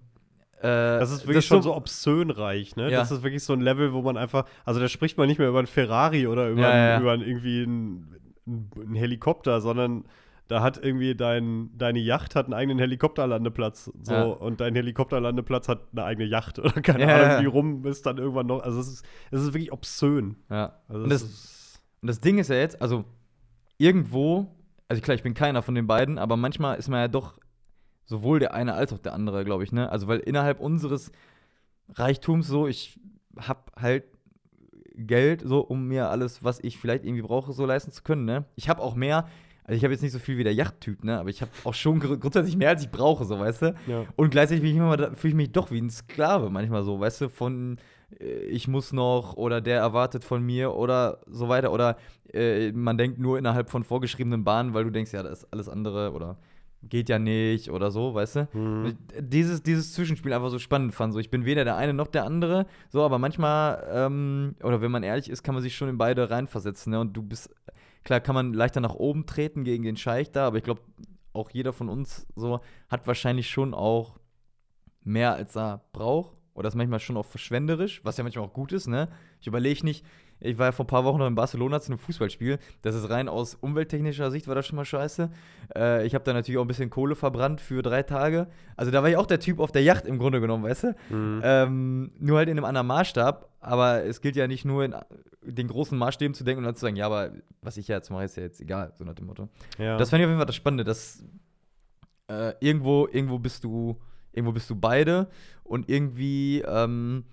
[0.58, 0.64] äh,
[1.00, 2.92] Das ist wirklich schon so obszön reich, ne?
[2.92, 3.00] Ja.
[3.00, 5.50] Das ist wirklich so ein Level, wo man einfach, also da spricht man nicht mehr
[5.50, 6.94] über einen Ferrari oder über, Ja, ja, ja.
[6.96, 8.16] einen, über einen, irgendwie einen,
[8.76, 10.06] einen Helikopter, sondern
[10.48, 13.92] da hat irgendwie dein, deine Yacht hat einen eigenen Helikopterlandeplatz.
[14.02, 14.24] So, Ja.
[14.24, 17.42] und dein Helikopterlandeplatz hat eine eigene Yacht oder keine Ja, Ahnung, ja.
[17.42, 18.64] wie rum ist dann irgendwann noch.
[18.64, 20.38] Also es ist, es ist wirklich obszön.
[20.50, 20.80] Ja.
[20.88, 23.06] Also Und das- Und das Ding ist ja jetzt, also
[23.78, 24.48] irgendwo,
[24.90, 27.38] also klar, ich bin keiner von den beiden, aber manchmal ist man ja doch
[28.06, 29.90] sowohl der eine als auch der andere, glaube ich, ne?
[29.92, 31.12] Also weil innerhalb unseres
[31.94, 33.00] Reichtums so, ich
[33.38, 34.04] hab halt
[34.96, 38.46] Geld, so um mir alles, was ich vielleicht irgendwie brauche, so leisten zu können, ne?
[38.56, 39.28] Ich habe auch mehr,
[39.64, 41.20] also ich habe jetzt nicht so viel wie der Yachttyp, ne?
[41.20, 43.76] Aber ich habe auch schon gr- grundsätzlich mehr, als ich brauche, so, weißt du?
[43.88, 44.06] ja.
[44.16, 47.78] Und gleichzeitig fühle ich mich doch wie ein Sklave manchmal so, weißt du, von
[48.18, 51.72] ich muss noch oder der erwartet von mir oder so weiter.
[51.72, 51.98] Oder
[52.34, 55.70] äh, man denkt nur innerhalb von vorgeschriebenen Bahnen, weil du denkst, ja, das ist alles
[55.70, 56.38] andere oder
[56.84, 58.48] geht ja nicht oder so, weißt du?
[58.54, 58.98] Mhm.
[59.20, 61.14] Dieses, dieses Zwischenspiel einfach so spannend fand.
[61.14, 64.92] So, ich bin weder der eine noch der andere, so, aber manchmal, ähm, oder wenn
[64.92, 67.00] man ehrlich ist, kann man sich schon in beide reinversetzen, ne?
[67.00, 67.54] Und du bist,
[68.04, 70.82] klar, kann man leichter nach oben treten gegen den Scheich da, aber ich glaube,
[71.34, 74.18] auch jeder von uns so hat wahrscheinlich schon auch
[75.04, 76.39] mehr als er braucht.
[76.60, 79.08] Oder ist manchmal schon auch verschwenderisch, was ja manchmal auch gut ist, ne?
[79.40, 80.06] Ich überlege nicht,
[80.42, 82.60] ich war ja vor ein paar Wochen noch in Barcelona zu einem Fußballspiel.
[82.82, 85.30] Das ist rein aus umwelttechnischer Sicht, war das schon mal scheiße.
[85.74, 88.48] Äh, ich habe da natürlich auch ein bisschen Kohle verbrannt für drei Tage.
[88.76, 90.96] Also da war ich auch der Typ auf der Yacht im Grunde genommen, weißt du?
[91.10, 91.42] Mhm.
[91.46, 93.50] Ähm, nur halt in einem anderen Maßstab.
[93.62, 94.96] Aber es gilt ja nicht nur in
[95.42, 98.26] den großen Maßstäben zu denken und dann zu sagen, ja, aber was ich jetzt mache,
[98.26, 99.48] ist ja jetzt egal, so nach dem Motto.
[99.78, 99.96] ja.
[99.96, 101.24] Das fand ich auf jeden Fall das Spannende, dass
[102.30, 103.98] äh, irgendwo, irgendwo bist du,
[104.40, 105.28] irgendwo bist du beide
[105.64, 107.26] und irgendwie, ähm,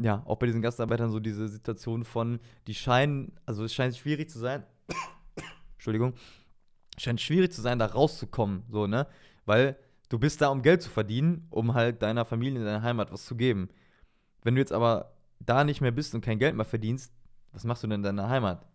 [0.00, 4.30] ja, auch bei diesen Gastarbeitern so diese Situation von, die scheinen, also es scheint schwierig
[4.30, 4.64] zu sein,
[5.74, 6.14] Entschuldigung,
[6.98, 9.06] scheint schwierig zu sein, da rauszukommen, so, ne?
[9.44, 9.76] Weil
[10.08, 13.26] du bist da, um Geld zu verdienen, um halt deiner Familie in deiner Heimat was
[13.26, 13.68] zu geben.
[14.42, 17.12] Wenn du jetzt aber da nicht mehr bist und kein Geld mehr verdienst,
[17.52, 18.66] was machst du denn in deiner Heimat?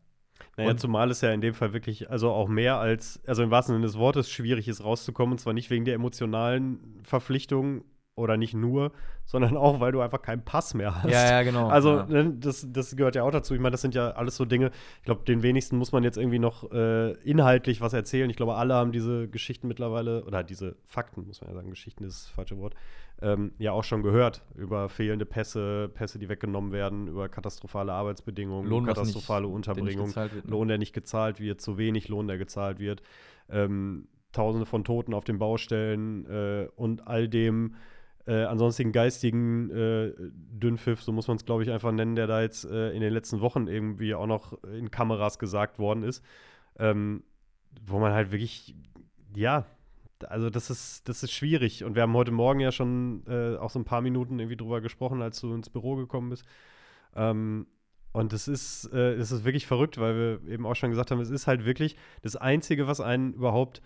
[0.58, 3.52] Naja, Und- zumal es ja in dem Fall wirklich, also auch mehr als, also im
[3.52, 7.84] wahrsten Sinne des Wortes schwierig ist rauszukommen, und zwar nicht wegen der emotionalen Verpflichtung
[8.16, 8.92] oder nicht nur,
[9.26, 11.10] sondern auch, weil du einfach keinen Pass mehr hast.
[11.12, 11.70] Ja, ja, genau.
[11.70, 12.06] Also, ja.
[12.06, 13.54] ne, das, das gehört ja auch dazu.
[13.56, 14.72] Ich meine, das sind ja alles so Dinge.
[15.00, 18.30] Ich glaube, den wenigsten muss man jetzt irgendwie noch äh, inhaltlich was erzählen.
[18.30, 22.04] Ich glaube, alle haben diese Geschichten mittlerweile, oder diese Fakten, muss man ja sagen, Geschichten
[22.04, 22.76] ist das falsche Wort,
[23.22, 24.44] ähm, ja auch schon gehört.
[24.56, 30.06] Über fehlende Pässe, Pässe, die weggenommen werden, über katastrophale Arbeitsbedingungen, Lohn, katastrophale nicht- der Unterbringung,
[30.08, 30.52] gezahlt wird, ne?
[30.52, 33.02] Lohn, der nicht gezahlt wird, zu wenig Lohn, der gezahlt wird,
[33.50, 37.76] ähm, Tausende von Toten auf den Baustellen äh, und all dem
[38.28, 42.42] äh, ansonsten geistigen äh, Dünnpfiff, so muss man es, glaube ich, einfach nennen, der da
[42.42, 46.24] jetzt äh, in den letzten Wochen irgendwie auch noch in Kameras gesagt worden ist.
[46.80, 47.24] Ähm,
[47.86, 48.76] wo man halt wirklich,
[49.36, 49.66] ja,
[50.26, 51.84] also das ist, das ist schwierig.
[51.84, 54.82] Und wir haben heute Morgen ja schon äh, auch so ein paar Minuten irgendwie drüber
[54.82, 56.46] gesprochen, als du ins Büro gekommen bist.
[57.16, 57.68] Ähm,
[58.14, 61.20] und das ist, äh, das ist wirklich verrückt, weil wir eben auch schon gesagt haben,
[61.20, 63.82] es ist halt wirklich das Einzige, was einen überhaupt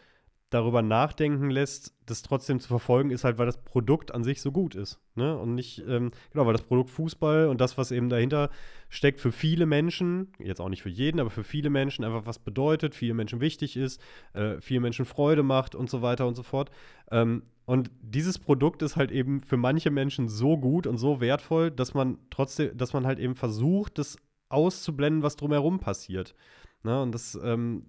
[0.50, 4.52] darüber nachdenken lässt, das trotzdem zu verfolgen, ist halt, weil das Produkt an sich so
[4.52, 5.00] gut ist.
[5.16, 5.38] Ne?
[5.38, 8.50] Und nicht, ähm, genau, weil das Produkt Fußball und das, was eben dahinter
[8.90, 12.40] steckt, für viele Menschen, jetzt auch nicht für jeden, aber für viele Menschen einfach was
[12.40, 14.00] bedeutet, viele Menschen wichtig ist,
[14.34, 16.70] äh, viele Menschen Freude macht und so weiter und so fort.
[17.12, 21.72] Ähm, und dieses Produkt ist halt eben für manche Menschen so gut und so wertvoll,
[21.72, 24.18] dass man trotzdem, dass man halt eben versucht, das
[24.50, 26.36] auszublenden, was drumherum passiert.
[26.84, 27.02] Ne?
[27.02, 27.88] Und das, ähm,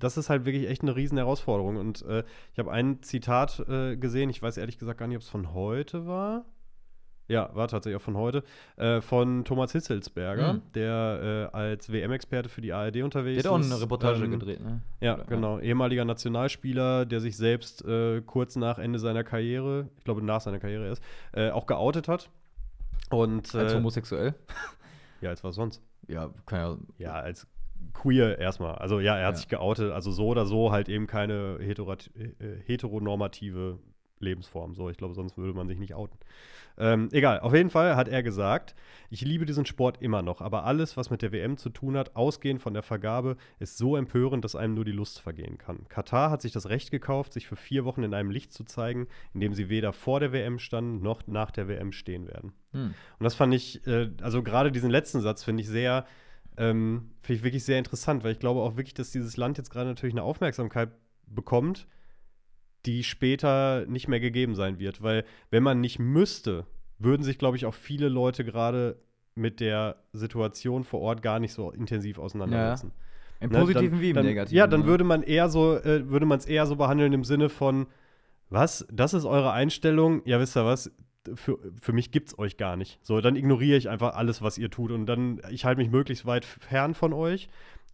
[0.00, 1.76] das ist halt wirklich echt eine riesen Herausforderung.
[1.76, 5.22] Und äh, ich habe ein Zitat äh, gesehen, ich weiß ehrlich gesagt gar nicht, ob
[5.22, 6.44] es von heute war.
[7.28, 8.42] Ja, war tatsächlich auch von heute,
[8.76, 10.62] äh, von Thomas Hitzelsberger, Mhm.
[10.74, 13.70] der äh, als WM-Experte für die ARD unterwegs Der hat auch ist.
[13.70, 14.82] eine Reportage Ähm, gedreht, ne?
[15.00, 15.60] Ja, Oder- genau.
[15.60, 20.58] Ehemaliger Nationalspieler, der sich selbst äh, kurz nach Ende seiner Karriere, ich glaube nach seiner
[20.58, 22.30] Karriere erst, äh, auch geoutet hat.
[23.10, 24.34] Und Als äh, homosexuell?
[25.20, 25.80] ja, als was sonst?
[26.08, 26.76] Ja, kann ja.
[26.98, 27.46] Ja, als
[27.92, 28.76] queer erstmal.
[28.76, 29.38] Also ja, er hat Ja.
[29.38, 32.24] sich geoutet, also so oder so halt eben keine äh,
[32.66, 33.78] heteronormative
[34.20, 34.74] Lebensform.
[34.74, 36.18] So, ich glaube, sonst würde man sich nicht outen.
[36.78, 38.74] Ähm, egal, auf jeden Fall hat er gesagt,
[39.10, 42.16] ich liebe diesen Sport immer noch, aber alles, was mit der WM zu tun hat,
[42.16, 45.86] ausgehend von der Vergabe, ist so empörend, dass einem nur die Lust vergehen kann.
[45.88, 49.08] Katar hat sich das Recht gekauft, sich für vier Wochen in einem Licht zu zeigen,
[49.34, 52.52] in dem sie weder vor der WM standen noch nach der WM stehen werden.
[52.72, 52.94] Hm.
[53.18, 56.06] Und das fand ich, äh, also gerade diesen letzten Satz finde ich sehr,
[56.56, 59.70] ähm, finde ich wirklich sehr interessant, weil ich glaube auch wirklich, dass dieses Land jetzt
[59.70, 60.90] gerade natürlich eine Aufmerksamkeit
[61.26, 61.86] bekommt,
[62.86, 65.02] die später nicht mehr gegeben sein wird.
[65.02, 66.66] Weil wenn man nicht müsste,
[66.98, 69.00] würden sich, glaube ich, auch viele Leute gerade
[69.34, 72.92] mit der Situation vor Ort gar nicht so intensiv auseinandersetzen.
[73.40, 74.56] Im Ne, Positiven dann, wie im dann, Negativen.
[74.56, 74.86] Ja, dann ne?
[74.86, 77.86] würde man eher so, äh, würde man es eher so behandeln im Sinne von,
[78.50, 80.20] was, das ist eure Einstellung?
[80.26, 80.90] Ja, wisst ihr was?
[81.34, 82.98] Für, für mich gibt's euch gar nicht.
[83.02, 86.26] So, dann ignoriere ich einfach alles, was ihr tut und dann, ich halte mich möglichst
[86.26, 87.48] weit fern von euch.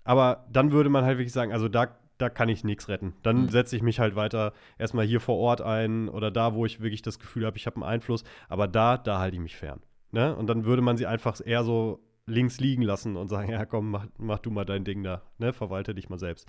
[0.05, 3.15] Aber dann würde man halt wirklich sagen, also da, da kann ich nichts retten.
[3.23, 3.49] Dann Mhm.
[3.49, 7.03] setze ich mich halt weiter erstmal hier vor Ort ein oder da, wo ich wirklich
[7.03, 8.25] das Gefühl habe, ich habe einen Einfluss.
[8.49, 9.81] Aber da, da halte ich mich fern.
[10.13, 10.35] Ne?
[10.37, 13.91] Und dann würde man sie einfach eher so links liegen lassen und sagen, ja komm,
[13.91, 15.53] mach, mach du mal dein Ding da, ne?
[15.53, 16.49] verwalte dich mal selbst.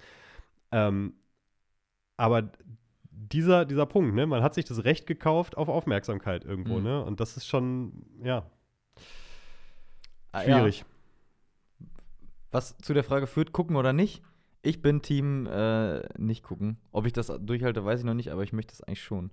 [0.72, 1.14] Ähm,
[2.18, 2.52] aber
[3.20, 4.26] dieser, dieser Punkt, ne?
[4.28, 6.84] man hat sich das Recht gekauft auf Aufmerksamkeit irgendwo, Mhm.
[6.84, 7.04] ne?
[7.06, 8.46] und das ist schon, ja,
[10.32, 10.58] Ah, ja.
[10.58, 10.86] schwierig.
[12.52, 14.22] Was zu der Frage führt, gucken oder nicht?
[14.62, 16.78] Ich bin Team äh, nicht gucken.
[16.92, 19.32] Ob ich das durchhalte, weiß ich noch nicht, aber ich möchte es eigentlich schon.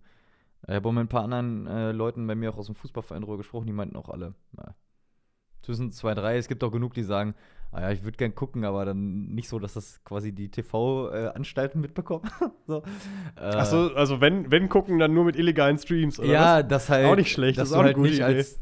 [0.66, 3.22] Ich habe auch mit ein paar anderen äh, Leuten bei mir auch aus dem Fußballverein
[3.22, 4.74] drüber gesprochen, die meinten auch alle, na,
[5.64, 7.34] zwischen zwei, drei, es gibt auch genug, die sagen,
[7.72, 11.80] ah ja, ich würde gern gucken, aber dann nicht so, dass das quasi die TV-Anstalten
[11.80, 12.30] mitbekommen.
[12.66, 12.82] so.
[13.36, 16.68] äh, Achso, also wenn, wenn gucken, dann nur mit illegalen Streams, oder ja, was?
[16.68, 17.06] das halt.
[17.06, 18.24] Auch nicht schlecht, dass das ist du auch eine halt gute nicht Idee.
[18.38, 18.60] als,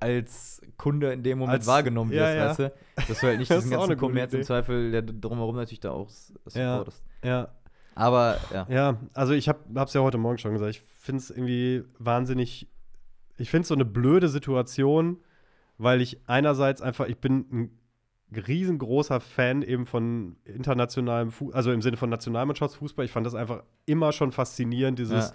[0.00, 2.48] als Kunde in dem Moment Als- wahrgenommen ja, wirst, ja.
[2.48, 2.72] weißt du?
[3.08, 4.42] Dass du halt nicht diesen ganzen Kommerz im.
[4.42, 6.72] Zweifel, der drumherum natürlich da auch s- Ja.
[6.78, 7.02] supportest.
[7.24, 7.48] Ja,
[7.94, 8.66] Aber ja.
[8.68, 12.68] Ja, also ich habe es ja heute Morgen schon gesagt, ich finde es irgendwie wahnsinnig,
[13.38, 15.18] ich finde es so eine blöde Situation,
[15.78, 17.78] weil ich einerseits einfach, ich bin ein
[18.34, 23.04] riesengroßer Fan eben von internationalem Fußball, also im Sinne von Nationalmannschaftsfußball.
[23.04, 25.32] Ich fand das einfach immer schon faszinierend, dieses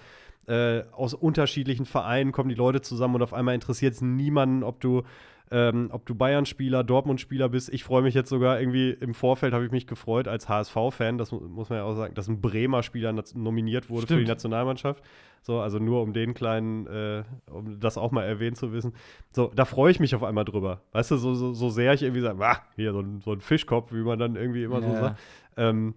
[0.48, 4.80] äh, aus unterschiedlichen Vereinen kommen die Leute zusammen und auf einmal interessiert es niemanden, ob
[4.80, 5.04] du
[5.52, 7.74] ähm, ob du Bayern-Spieler, Dortmund-Spieler bist.
[7.74, 11.32] Ich freue mich jetzt sogar irgendwie im Vorfeld, habe ich mich gefreut als HSV-Fan, das
[11.32, 14.28] mu- muss man ja auch sagen, dass ein Bremer Spieler nominiert wurde für Stimmt.
[14.28, 15.04] die Nationalmannschaft.
[15.42, 18.94] So, also nur um den kleinen, äh, um das auch mal erwähnt zu wissen.
[19.32, 20.82] So, da freue ich mich auf einmal drüber.
[20.92, 23.40] Weißt du, so, so, so sehr ich irgendwie sage, ah, hier so ein, so ein
[23.42, 25.00] Fischkopf, wie man dann irgendwie immer so Ja.
[25.00, 25.20] sagt.
[25.58, 25.96] Ähm,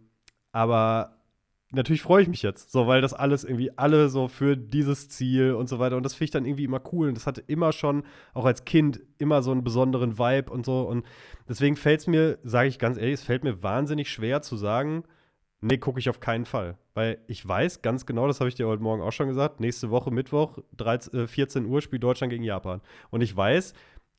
[0.53, 1.17] aber
[1.73, 5.55] natürlich freue ich mich jetzt, so, weil das alles irgendwie alle so für dieses Ziel
[5.55, 5.97] und so weiter.
[5.97, 7.09] Und das finde ich dann irgendwie immer cool.
[7.09, 8.05] Und das hatte immer schon,
[8.35, 10.83] auch als Kind, immer so einen besonderen Vibe und so.
[10.83, 11.05] Und
[11.49, 15.05] deswegen fällt es mir, sage ich ganz ehrlich, es fällt mir wahnsinnig schwer zu sagen,
[15.65, 16.77] Nee, gucke ich auf keinen Fall.
[16.93, 19.91] Weil ich weiß ganz genau, das habe ich dir heute Morgen auch schon gesagt, nächste
[19.91, 22.81] Woche Mittwoch, 13, äh, 14 Uhr spielt Deutschland gegen Japan.
[23.11, 23.73] Und ich weiß,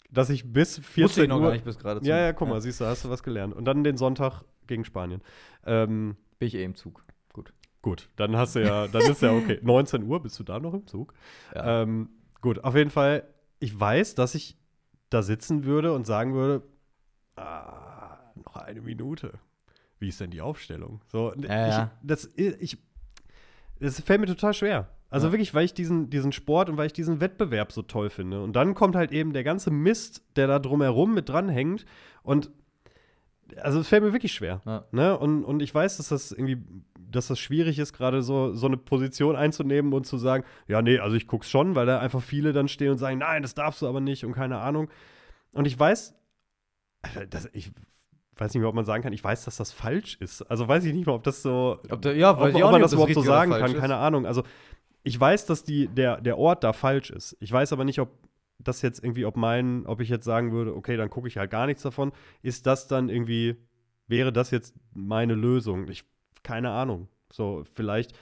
[0.10, 1.42] dass ich bis 14 ich noch Uhr.
[1.44, 3.54] gar nicht bis gerade ja, ja, guck mal, siehst du, hast du was gelernt.
[3.54, 5.22] Und dann den Sonntag gegen Spanien.
[5.66, 7.04] Ähm, Bin ich eh im Zug.
[7.84, 8.10] Gut.
[8.15, 9.60] dann hast du ja, dann ist ja okay.
[9.62, 11.13] 19 Uhr, bist du da noch im Zug?
[11.54, 11.84] Ja.
[11.84, 12.10] Ähm,
[12.41, 13.24] gut, auf jeden Fall,
[13.60, 14.58] ich weiß, dass ich
[15.12, 16.63] da sitzen würde und sagen würde,
[17.36, 19.34] ah, noch eine Minute.
[20.00, 21.02] Wie ist denn die Aufstellung?
[21.08, 21.84] So, Ja, ja.
[22.02, 22.78] Ich, das, ich,
[23.80, 24.89] das fällt mir total schwer.
[25.10, 25.34] Also Ja.
[25.34, 28.41] wirklich, weil ich diesen, diesen Sport und weil ich diesen Wettbewerb so toll finde.
[28.41, 31.86] Und dann kommt halt eben der ganze Mist, der da drumherum mit dranhängt.
[32.24, 32.50] Und
[33.62, 34.62] also es fällt mir wirklich schwer.
[34.66, 34.86] Ja.
[34.92, 35.18] Ne?
[35.18, 36.58] Und, und ich weiß, dass das irgendwie,
[36.98, 41.00] dass das schwierig ist, gerade so, so eine Position einzunehmen und zu sagen, ja, nee,
[41.00, 43.82] also ich guck's schon, weil da einfach viele dann stehen und sagen, nein, das darfst
[43.82, 44.89] du aber nicht und keine Ahnung.
[45.52, 46.16] Und ich weiß,
[47.30, 47.72] dass ich
[48.38, 50.42] weiß nicht mehr, ob man sagen kann, ich weiß, dass das falsch ist.
[50.44, 52.84] Also weiß ich nicht mal, ob das so, Ob da, ja, ob, ob man nicht,
[52.84, 53.80] das überhaupt so sagen kann, ist.
[53.80, 54.26] keine Ahnung.
[54.26, 54.44] Also
[55.04, 57.38] ich weiß, dass die, der, der Ort da falsch ist.
[57.39, 58.10] Ich weiß aber nicht, ob
[58.63, 61.52] das jetzt irgendwie, ob mein, ob ich jetzt sagen würde, okay, dann gucke ich halt
[61.52, 62.12] gar nichts davon.
[62.41, 63.56] Ist das dann irgendwie,
[64.08, 65.88] wäre das jetzt meine Lösung?
[65.89, 66.04] Ich,
[66.43, 67.08] keine Ahnung.
[67.32, 68.13] So, vielleicht.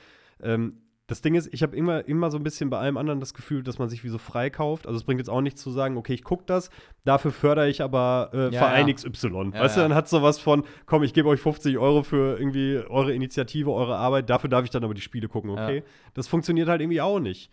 [0.42, 3.34] Ähm, das Ding ist, ich habe immer, immer so ein bisschen bei allem anderen das
[3.34, 4.88] Gefühl, dass man sich wie so freikauft.
[4.88, 6.70] Also es bringt jetzt auch nichts zu sagen, okay, ich gucke das,
[7.04, 8.94] dafür fördere ich aber äh, Ja, Verein ja.
[8.94, 9.52] XY.
[9.54, 12.78] Ja, weißt du, dann hat sowas von, komm, ich gebe euch 50 Euro für irgendwie
[12.88, 15.84] eure Initiative, eure Arbeit, dafür darf ich dann aber die Spiele gucken, okay?
[16.14, 17.52] Das funktioniert halt irgendwie auch nicht.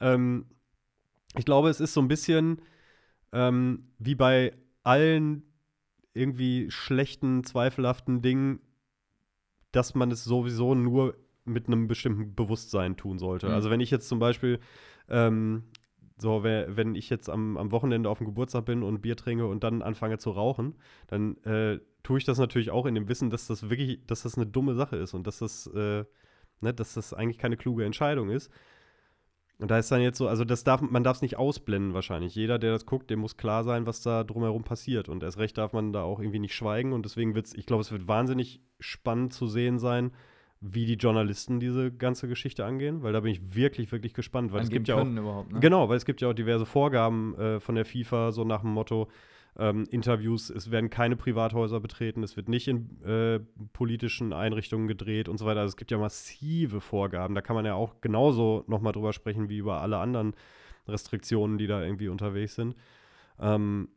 [0.00, 0.46] Ähm,
[1.36, 2.60] ich glaube, es ist so ein bisschen
[3.32, 5.42] ähm, wie bei allen
[6.12, 8.60] irgendwie schlechten, zweifelhaften Dingen,
[9.72, 13.48] dass man es sowieso nur mit einem bestimmten Bewusstsein tun sollte.
[13.48, 13.54] Mhm.
[13.54, 14.58] Also wenn ich jetzt zum Beispiel
[15.08, 15.64] ähm,
[16.20, 19.64] so, wenn ich jetzt am, am Wochenende auf dem Geburtstag bin und Bier trinke und
[19.64, 20.74] dann anfange zu rauchen,
[21.06, 24.36] dann äh, tue ich das natürlich auch in dem Wissen, dass das wirklich, dass das
[24.36, 26.04] eine dumme Sache ist und dass das, äh,
[26.60, 28.50] ne, dass das eigentlich keine kluge Entscheidung ist.
[29.60, 32.34] Und da ist dann jetzt so, also das darf, man darf es nicht ausblenden wahrscheinlich.
[32.34, 35.08] Jeder, der das guckt, dem muss klar sein, was da drumherum passiert.
[35.08, 36.92] Und erst recht darf man da auch irgendwie nicht schweigen.
[36.92, 40.12] Und deswegen wird es, ich glaube, es wird wahnsinnig spannend zu sehen sein,
[40.62, 44.62] wie die Journalisten diese ganze Geschichte angehen, weil da bin ich wirklich, wirklich gespannt, weil
[44.62, 45.44] es gibt ja auch ne?
[45.60, 48.70] Genau, weil es gibt ja auch diverse Vorgaben äh, von der FIFA, so nach dem
[48.70, 49.08] Motto,
[49.58, 53.40] ähm, Interviews, es werden keine Privathäuser betreten, es wird nicht in äh,
[53.72, 55.60] politischen Einrichtungen gedreht und so weiter.
[55.60, 57.34] Also es gibt ja massive Vorgaben.
[57.34, 60.34] Da kann man ja auch genauso nochmal drüber sprechen wie über alle anderen
[60.86, 62.74] Restriktionen, die da irgendwie unterwegs sind.
[63.38, 63.88] Ähm,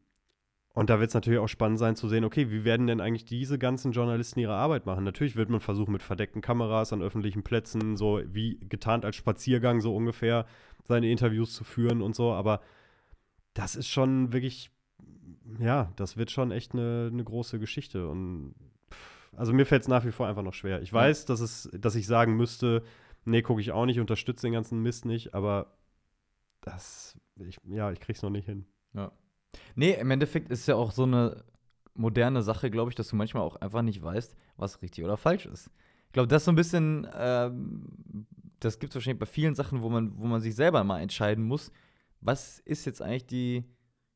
[0.75, 3.25] und da wird es natürlich auch spannend sein zu sehen, okay, wie werden denn eigentlich
[3.25, 5.03] diese ganzen Journalisten ihre Arbeit machen?
[5.03, 9.81] Natürlich wird man versuchen, mit verdeckten Kameras an öffentlichen Plätzen, so wie getarnt als Spaziergang
[9.81, 10.47] so ungefähr,
[10.81, 12.59] seine Interviews zu führen und so, aber
[13.53, 14.71] das ist schon wirklich,
[15.59, 18.07] ja, das wird schon echt eine, eine große Geschichte.
[18.07, 18.55] Und
[19.35, 20.81] also mir fällt es nach wie vor einfach noch schwer.
[20.81, 22.83] Ich weiß, dass es, dass ich sagen müsste,
[23.25, 25.77] nee, gucke ich auch nicht, unterstütze den ganzen Mist nicht, aber
[26.61, 28.65] das, ich, ja, ich krieg's noch nicht hin.
[28.93, 29.11] Ja.
[29.75, 31.43] Nee, im Endeffekt ist ja auch so eine
[31.95, 35.45] moderne Sache, glaube ich, dass du manchmal auch einfach nicht weißt, was richtig oder falsch
[35.45, 35.69] ist.
[36.07, 38.25] Ich glaube, das ist so ein bisschen, ähm,
[38.59, 41.43] das gibt es wahrscheinlich bei vielen Sachen, wo man, wo man sich selber mal entscheiden
[41.43, 41.71] muss,
[42.21, 43.63] was ist jetzt eigentlich die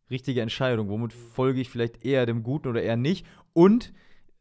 [0.09, 0.89] richtige Entscheidung?
[0.89, 3.25] Womit folge ich vielleicht eher dem Guten oder eher nicht?
[3.53, 3.93] Und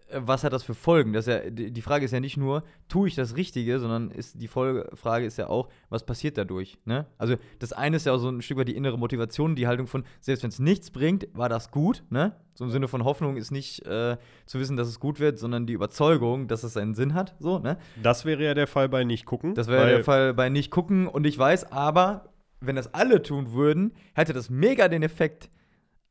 [0.08, 1.12] äh, was hat das für Folgen?
[1.12, 4.40] Das ist ja, die Frage ist ja nicht nur, tue ich das Richtige, sondern ist
[4.40, 6.78] die Folge, Frage ist ja auch, was passiert dadurch?
[6.84, 7.06] Ne?
[7.18, 9.86] Also das eine ist ja auch so ein Stück weit die innere Motivation, die Haltung
[9.86, 12.36] von, selbst wenn es nichts bringt, war das gut, ne?
[12.54, 15.66] So im Sinne von Hoffnung ist nicht äh, zu wissen, dass es gut wird, sondern
[15.66, 17.76] die Überzeugung, dass es einen Sinn hat, so, ne?
[18.02, 19.54] Das wäre ja der Fall bei nicht gucken.
[19.54, 23.52] Das wäre der Fall bei nicht gucken und ich weiß, aber wenn das alle tun
[23.52, 25.50] würden, hätte das mega den Effekt.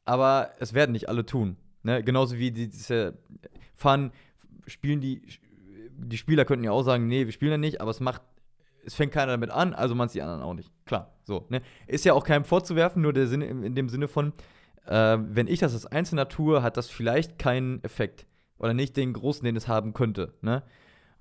[0.06, 1.58] Aber es werden nicht alle tun.
[1.84, 2.04] Ne?
[2.04, 3.18] Genauso wie die, diese
[3.76, 4.12] Fun
[4.68, 5.22] spielen die,
[5.98, 8.22] die Spieler könnten ja auch sagen, nee, wir spielen ja nicht, aber es macht,
[8.84, 10.72] es fängt keiner damit an, also man die anderen auch nicht.
[10.86, 11.46] Klar, so.
[11.50, 11.62] Ne?
[11.88, 14.34] Ist ja auch keinem vorzuwerfen, nur der Sinne, in, dem Sinne von,
[14.86, 18.28] äh, wenn ich das als Einzelner tue, hat das vielleicht keinen Effekt.
[18.58, 20.34] Oder nicht den großen, den es haben könnte.
[20.42, 20.64] Ne?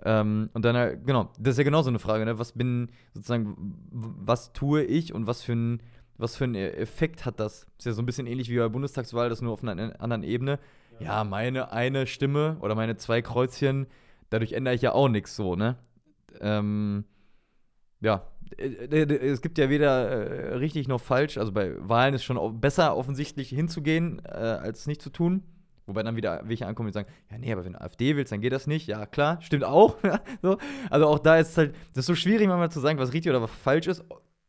[0.04, 2.38] Ähm, und dann, äh, genau, das ist ja genauso eine Frage, ne?
[2.38, 3.54] Was bin sozusagen,
[3.90, 5.82] was tue ich und was für ein,
[6.18, 7.66] was für einen E- Effekt hat das?
[7.78, 10.22] Ist ja so ein bisschen ähnlich wie bei der Bundestagswahl, das nur auf einer anderen
[10.22, 10.58] Ebene.
[11.00, 13.86] Ja, meine eine Stimme oder meine zwei Kreuzchen,
[14.30, 15.76] dadurch ändere ich ja auch nichts so, ne?
[16.40, 17.04] Ähm,
[18.00, 21.38] ja, äh, äh, es gibt ja weder äh, richtig noch falsch.
[21.38, 25.42] Also bei Wahlen ist schon besser offensichtlich hinzugehen, äh, als nicht zu tun.
[25.86, 28.40] Wobei dann wieder welche ankommen und sagen, ja, nee, aber wenn du AfD willst, dann
[28.40, 28.86] geht das nicht.
[28.86, 29.96] Ja, klar, stimmt auch.
[30.04, 30.58] ja, so.
[30.90, 33.30] Also auch da ist es halt, das ist so schwierig, manchmal zu sagen, was richtig
[33.30, 34.04] oder was falsch ist,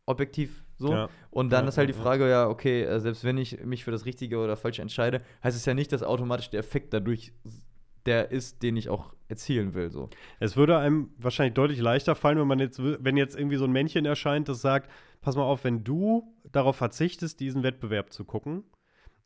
[0.05, 0.91] objektiv so.
[0.91, 1.09] Ja.
[1.32, 1.93] Und dann Ja, ist halt die.
[1.93, 5.55] Frage, ja, okay, äh, selbst wenn ich mich für das Richtige oder Falsche entscheide, heißt
[5.55, 7.34] es ja nicht, dass automatisch der Effekt dadurch
[8.05, 9.89] der ist, den ich auch erzielen will.
[9.89, 10.09] So.
[10.39, 13.71] Es würde einem wahrscheinlich deutlich leichter fallen, wenn man jetzt, wenn jetzt irgendwie so ein
[13.71, 18.63] Männchen erscheint, das sagt, pass mal auf, wenn du darauf verzichtest, diesen Wettbewerb zu gucken,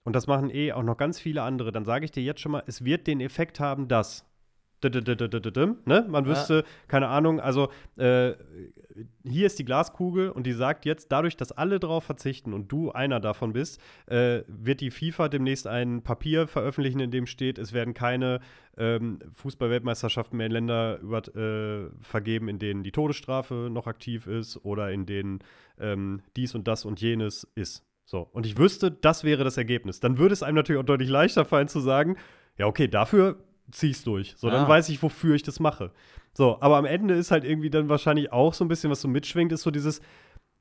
[0.06, 2.54] und das machen eh auch noch ganz viele andere, dann sage ich dir jetzt schon
[2.54, 4.26] mal, es wird den Effekt haben, dass.
[5.86, 6.06] Ne?
[6.08, 8.34] Man wüsste, keine Ahnung, also äh,
[9.24, 12.92] hier ist die Glaskugel und die sagt jetzt, dadurch, dass alle darauf verzichten und du
[12.92, 17.74] einer davon bist, äh, wird die FIFA demnächst ein Papier veröffentlichen, in dem steht, es
[17.74, 18.40] werden keine
[18.78, 24.64] ähm, Fußball-Weltmeisterschaften mehr in Länder über, äh, vergeben, in denen die Todesstrafe noch aktiv ist
[24.64, 25.40] oder in denen
[25.80, 27.86] ähm, dies und das und jenes ist.
[28.06, 30.00] So, und ich wüsste, das wäre das Ergebnis.
[30.00, 32.18] Dann würde es einem natürlich auch deutlich leichter fallen zu sagen,
[32.58, 33.38] ja, okay, dafür
[33.72, 34.36] es durch.
[34.38, 34.68] So, dann ah.
[34.68, 35.92] weiß ich, wofür ich das mache.
[36.34, 39.08] So, aber am Ende ist halt irgendwie dann wahrscheinlich auch so ein bisschen, was so
[39.08, 40.02] mitschwingt, ist so dieses,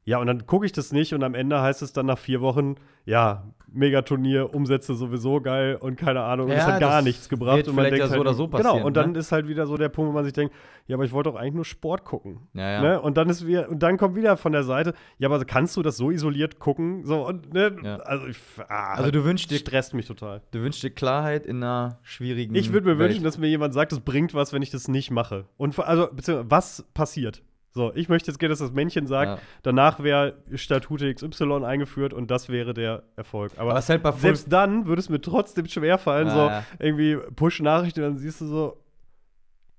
[0.04, 2.40] ja, und dann gucke ich das nicht und am Ende heißt es dann nach vier
[2.40, 7.68] Wochen, ja, Megaturnier, Umsätze sowieso geil und keine Ahnung, ja, es hat gar nichts gebracht.
[7.68, 9.18] und man denkt ja so halt, oder so passieren, Genau, und dann ne?
[9.18, 10.54] ist halt wieder so der Punkt, wo man sich denkt,
[10.86, 12.48] ja, aber ich wollte doch eigentlich nur Sport gucken.
[12.54, 12.80] Ja, ja.
[12.80, 13.00] Ne?
[13.02, 15.82] Und dann ist wieder, und dann kommt wieder von der Seite, ja, aber kannst du
[15.82, 17.04] das so isoliert gucken?
[17.04, 17.76] So, und, ne?
[17.82, 17.96] Ja.
[17.96, 18.38] Also, ich,
[18.68, 20.40] ah, also du wünschst dir, stresst mich total.
[20.50, 23.10] Du wünschst dir Klarheit in einer schwierigen Ich würde mir Welt.
[23.10, 25.44] wünschen, dass mir jemand sagt, es bringt was, wenn ich das nicht mache.
[25.58, 27.42] Und also, beziehungsweise, was passiert?
[27.78, 29.38] So, ich möchte jetzt gerne, dass das Männchen sagt, ja.
[29.62, 33.52] danach wäre Statute XY eingeführt und das wäre der Erfolg.
[33.56, 38.10] Aber, Aber halt selbst dann würde es mir trotzdem schwerfallen, ja, so irgendwie Push-Nachrichten und
[38.14, 38.82] dann siehst du so,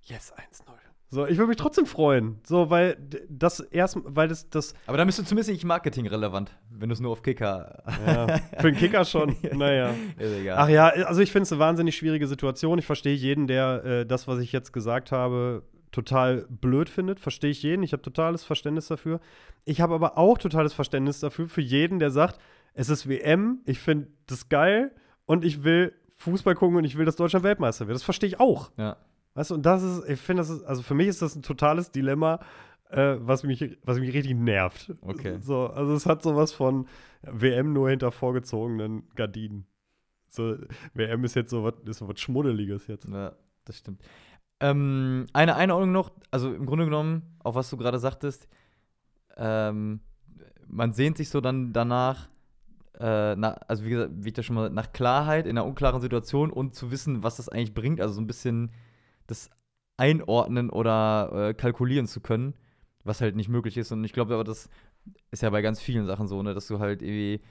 [0.04, 0.64] yes, 1-0.
[1.10, 2.40] So, ich würde mich trotzdem freuen.
[2.46, 2.96] So, weil
[3.28, 4.76] das erst, weil das, das.
[4.86, 7.84] Aber dann bist du zumindest nicht marketingrelevant, wenn du es nur auf Kicker.
[8.08, 9.36] Ja, für den Kicker schon.
[9.54, 9.94] naja.
[10.18, 10.58] Ist egal.
[10.58, 12.80] Ach ja, also ich finde es eine wahnsinnig schwierige Situation.
[12.80, 17.52] Ich verstehe jeden, der äh, das, was ich jetzt gesagt habe, total blöd findet, verstehe
[17.52, 17.84] ich jeden.
[17.84, 19.20] Ich habe totales Verständnis dafür.
[19.66, 22.40] Ich habe aber auch totales Verständnis dafür für jeden, der sagt,
[22.74, 24.92] es ist WM, ich finde das geil
[25.26, 27.96] und ich will Fußball gucken und ich will, dass Deutschland Weltmeister wird.
[27.96, 28.72] Das verstehe ich auch.
[28.78, 28.98] Ja.
[29.34, 31.44] Weißt du, und das ist, ich finde, das ist, also für mich ist das ein
[31.44, 32.40] totales Dilemma,
[32.90, 34.94] äh, was, mich, was mich richtig nervt.
[35.02, 35.38] Okay.
[35.42, 36.88] So, also es hat sowas von
[37.22, 39.66] WM nur hinter vorgezogenen Gardinen.
[40.28, 40.58] So,
[40.94, 43.08] WM ist jetzt so was, ist so was Schmuddeliges jetzt.
[43.08, 43.34] Ja,
[43.66, 44.02] das stimmt.
[44.62, 48.48] Ähm, eine Einordnung noch, also im Grunde genommen, auf was du gerade sagtest,
[49.38, 50.02] ähm,
[50.68, 52.30] man sehnt sich so dann danach,
[53.00, 56.02] äh, nach, also wie gesagt, wie ich das schon mal, nach Klarheit in einer unklaren
[56.02, 58.72] Situation und zu wissen, was das eigentlich bringt, also so ein bisschen
[59.28, 59.50] das
[59.98, 62.54] einordnen oder äh, kalkulieren zu können,
[63.04, 63.92] was halt nicht möglich ist.
[63.92, 64.70] Und ich glaube aber, das
[65.32, 67.42] ist ja bei ganz vielen Sachen so, ne, dass du halt irgendwie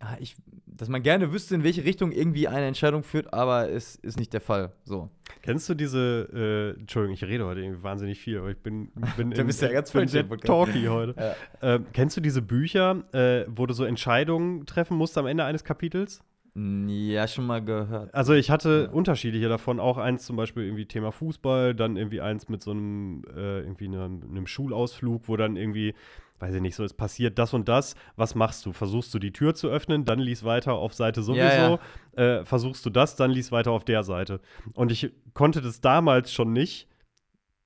[0.00, 0.36] Ah, ich,
[0.66, 4.32] dass man gerne wüsste, in welche Richtung irgendwie eine Entscheidung führt, aber es ist nicht
[4.32, 4.72] der Fall.
[4.84, 5.10] So.
[5.42, 9.30] Kennst du diese, äh, Entschuldigung, ich rede heute irgendwie wahnsinnig viel, aber ich bin, bin
[9.32, 10.06] da bist ja ganz bin
[10.40, 11.14] talky heute.
[11.18, 11.74] Ja.
[11.74, 15.64] Ähm, kennst du diese Bücher, äh, wo du so Entscheidungen treffen musst am Ende eines
[15.64, 16.22] Kapitels?
[16.58, 18.14] Ja, schon mal gehört.
[18.14, 18.94] Also ich hatte ja.
[18.94, 23.24] unterschiedliche davon, auch eins zum Beispiel irgendwie Thema Fußball, dann irgendwie eins mit so einem,
[23.36, 25.94] äh, irgendwie einem, einem Schulausflug, wo dann irgendwie
[26.38, 28.72] weiß ich nicht, so es passiert das und das, was machst du?
[28.72, 31.78] Versuchst du die Tür zu öffnen, dann lies weiter auf Seite sowieso, ja,
[32.16, 32.40] ja.
[32.40, 34.40] Äh, versuchst du das, dann lies weiter auf der Seite.
[34.74, 36.88] Und ich konnte das damals schon nicht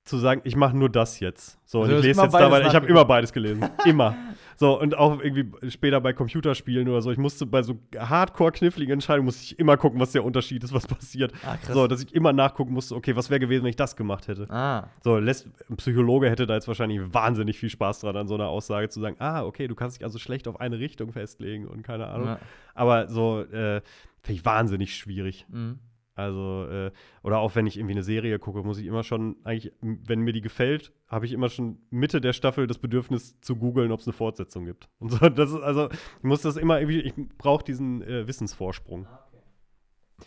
[0.04, 1.58] zu sagen, ich mache nur das jetzt.
[1.64, 3.68] So, also und ich lese jetzt da, weil ich habe immer beides gelesen.
[3.84, 4.16] immer.
[4.60, 7.10] So, und auch irgendwie später bei Computerspielen oder so.
[7.10, 10.74] Ich musste bei so hardcore kniffligen Entscheidungen musste ich immer gucken, was der Unterschied ist,
[10.74, 11.32] was passiert.
[11.46, 14.28] Ah, so, dass ich immer nachgucken musste, okay, was wäre gewesen, wenn ich das gemacht
[14.28, 14.50] hätte.
[14.50, 14.88] Ah.
[15.02, 18.48] So, lässt, ein Psychologe hätte da jetzt wahrscheinlich wahnsinnig viel Spaß dran, an so einer
[18.48, 21.82] Aussage zu sagen, ah, okay, du kannst dich also schlecht auf eine Richtung festlegen und
[21.82, 22.26] keine Ahnung.
[22.26, 22.38] Ja.
[22.74, 23.80] Aber so, äh,
[24.20, 25.46] finde ich wahnsinnig schwierig.
[25.48, 25.78] Mhm.
[26.20, 26.90] Also, äh,
[27.22, 30.32] oder auch wenn ich irgendwie eine Serie gucke, muss ich immer schon, eigentlich, wenn mir
[30.32, 34.06] die gefällt, habe ich immer schon Mitte der Staffel das Bedürfnis zu googeln, ob es
[34.06, 34.88] eine Fortsetzung gibt.
[34.98, 39.06] Und so, das ist, also, ich muss das immer irgendwie, ich brauche diesen äh, Wissensvorsprung.
[39.06, 40.26] Ah, okay.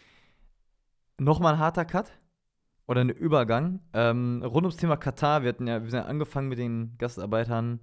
[1.19, 2.11] Nochmal ein harter Cut
[2.87, 3.79] oder ein Übergang.
[3.93, 7.79] Ähm, rund ums Thema Katar, wir hatten ja, wir sind ja angefangen mit den Gastarbeitern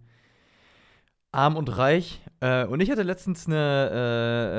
[1.33, 2.21] arm und reich.
[2.41, 3.91] Äh, und ich hatte letztens eine,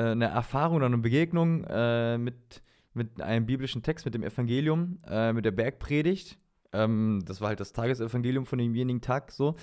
[0.08, 2.62] äh, eine Erfahrung oder eine Begegnung äh, mit
[2.94, 6.38] mit einem biblischen Text, mit dem Evangelium, äh, mit der Bergpredigt.
[6.72, 9.56] Ähm, das war halt das Tagesevangelium von demjenigen Tag so.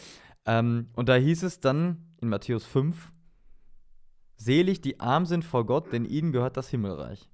[0.46, 3.12] Ähm, und da hieß es dann in Matthäus 5,
[4.40, 7.30] Selig, die arm sind vor Gott, denn ihnen gehört das Himmelreich.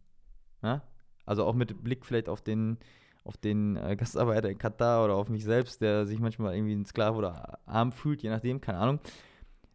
[0.63, 0.81] Ja?
[1.25, 2.79] Also auch mit Blick vielleicht auf den,
[3.23, 6.85] auf den äh, Gastarbeiter in Katar oder auf mich selbst, der sich manchmal irgendwie ein
[6.85, 8.99] Sklave oder arm fühlt, je nachdem, keine Ahnung.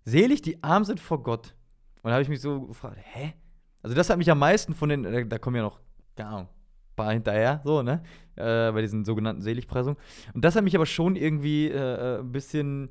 [0.05, 1.55] Selig, die arm sind vor Gott.
[2.03, 3.35] Und da habe ich mich so gefragt, hä?
[3.83, 5.81] Also das hat mich am meisten von den, da kommen ja noch
[6.21, 6.49] keine Ahnung,
[6.97, 8.03] paar hinterher, so, ne?
[8.37, 9.99] Äh, bei diesen sogenannten Seligpreisungen.
[10.35, 12.91] Und das hat mich aber schon irgendwie äh, äh, ein bisschen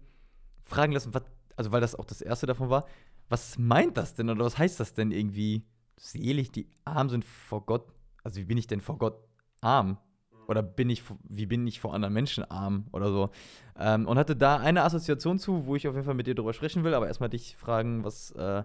[0.64, 1.24] fragen lassen, was,
[1.56, 2.86] also weil das auch das erste davon war,
[3.30, 5.66] was meint das denn oder was heißt das denn irgendwie?
[5.98, 7.92] Selig, die arm sind vor Gott.
[8.24, 9.22] Also wie bin ich denn vor Gott
[9.62, 9.98] arm?
[10.50, 13.30] oder bin ich, wie bin ich vor anderen Menschen arm oder so.
[13.78, 16.54] Ähm, und hatte da eine Assoziation zu, wo ich auf jeden Fall mit dir drüber
[16.54, 18.64] sprechen will, aber erstmal dich fragen, was äh,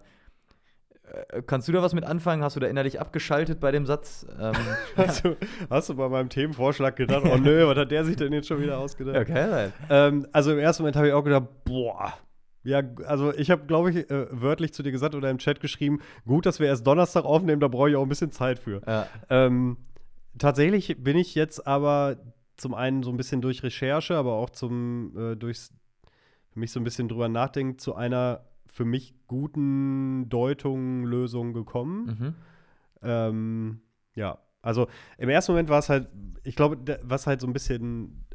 [1.47, 2.43] kannst du da was mit anfangen?
[2.43, 4.27] Hast du da innerlich abgeschaltet bei dem Satz?
[4.41, 4.55] Ähm,
[4.97, 5.37] hast, du,
[5.71, 8.61] hast, du, bei meinem Themenvorschlag gedacht, oh nö, was hat der sich denn jetzt schon
[8.61, 9.17] wieder ausgedacht?
[9.17, 12.15] Okay, ähm, also im ersten Moment habe ich auch gedacht, boah.
[12.63, 16.01] Ja, also ich habe, glaube ich, äh, wörtlich zu dir gesagt oder im Chat geschrieben,
[16.27, 18.81] gut, dass wir erst Donnerstag aufnehmen, da brauche ich auch ein bisschen Zeit für.
[18.87, 19.07] Ja.
[19.29, 19.77] Ähm,
[20.39, 22.17] tatsächlich bin ich jetzt aber
[22.57, 25.75] zum einen so ein bisschen durch Recherche, aber auch zum äh, durchs
[26.55, 32.07] für mich so ein bisschen drüber nachdenken zu einer für mich guten Deutungen, Lösungen gekommen.
[32.07, 32.35] Mhm.
[33.03, 33.81] Ähm,
[34.17, 36.09] ja, also im ersten Moment war es halt,
[36.43, 38.27] ich glaube, was halt so ein bisschen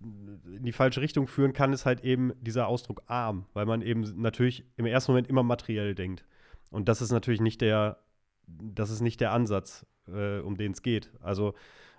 [0.00, 4.02] in die falsche Richtung führen kann, ist halt eben dieser Ausdruck arm, weil man eben
[4.22, 6.24] natürlich im ersten Moment immer materiell denkt.
[6.70, 7.98] Und das ist natürlich nicht der,
[8.46, 11.10] das ist nicht der Ansatz, äh, um den es geht.
[11.20, 11.54] Also,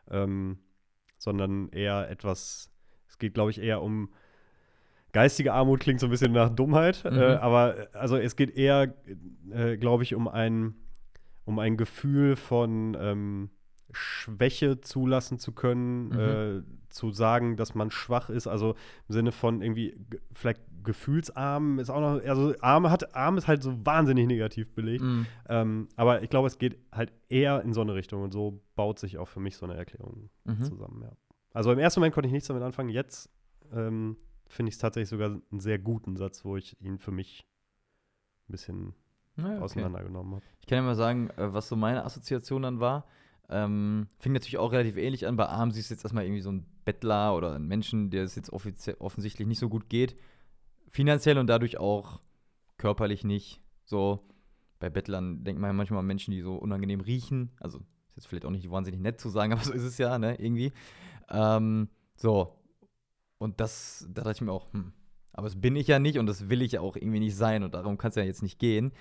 [0.09, 0.59] ähm,
[1.17, 2.71] sondern eher etwas,
[3.09, 4.13] es geht, glaube ich, eher um
[5.11, 7.17] geistige Armut klingt so ein bisschen nach Dummheit, äh, mhm.
[7.17, 8.93] äh, aber also es geht eher,
[9.51, 10.75] äh, glaube ich, um ein,
[11.45, 13.49] um ein Gefühl von ähm,
[13.91, 16.19] Schwäche zulassen zu können, mhm.
[16.19, 18.75] äh, zu sagen, dass man schwach ist, also
[19.07, 19.95] im Sinne von irgendwie
[20.33, 25.03] vielleicht gefühlsarm ist auch noch, also arm hat, arm ist halt so wahnsinnig negativ belegt,
[25.03, 25.25] mhm.
[25.47, 28.99] ähm, aber ich glaube, es geht halt eher in so eine Richtung und so baut
[28.99, 30.63] sich auch für mich so eine Erklärung mhm.
[30.63, 31.11] zusammen, ja.
[31.51, 33.29] Also im ersten Moment konnte ich nichts damit anfangen, jetzt
[33.73, 34.17] ähm,
[34.49, 37.47] finde ich es tatsächlich sogar einen sehr guten Satz, wo ich ihn für mich
[38.47, 38.93] ein bisschen
[39.35, 39.63] naja, okay.
[39.63, 40.45] auseinandergenommen habe.
[40.59, 43.05] Ich kann ja mal sagen, äh, was so meine Assoziation dann war.
[43.47, 45.35] Ähm, fing natürlich auch relativ ähnlich an.
[45.35, 48.35] Bei Arm siehst du jetzt erstmal irgendwie so ein Bettler oder einen Menschen, der es
[48.35, 50.15] jetzt offensichtlich nicht so gut geht.
[50.89, 52.21] Finanziell und dadurch auch
[52.77, 53.61] körperlich nicht.
[53.85, 54.27] So,
[54.79, 57.51] bei Bettlern denkt man ja manchmal an Menschen, die so unangenehm riechen.
[57.59, 57.79] Also,
[58.09, 60.39] ist jetzt vielleicht auch nicht wahnsinnig nett zu sagen, aber so ist es ja, ne,
[60.39, 60.71] irgendwie.
[61.29, 62.58] Ähm, so,
[63.39, 64.93] und das, da dachte ich mir auch, hm,
[65.33, 67.63] aber das bin ich ja nicht und das will ich ja auch irgendwie nicht sein
[67.63, 68.91] und darum kann es ja jetzt nicht gehen.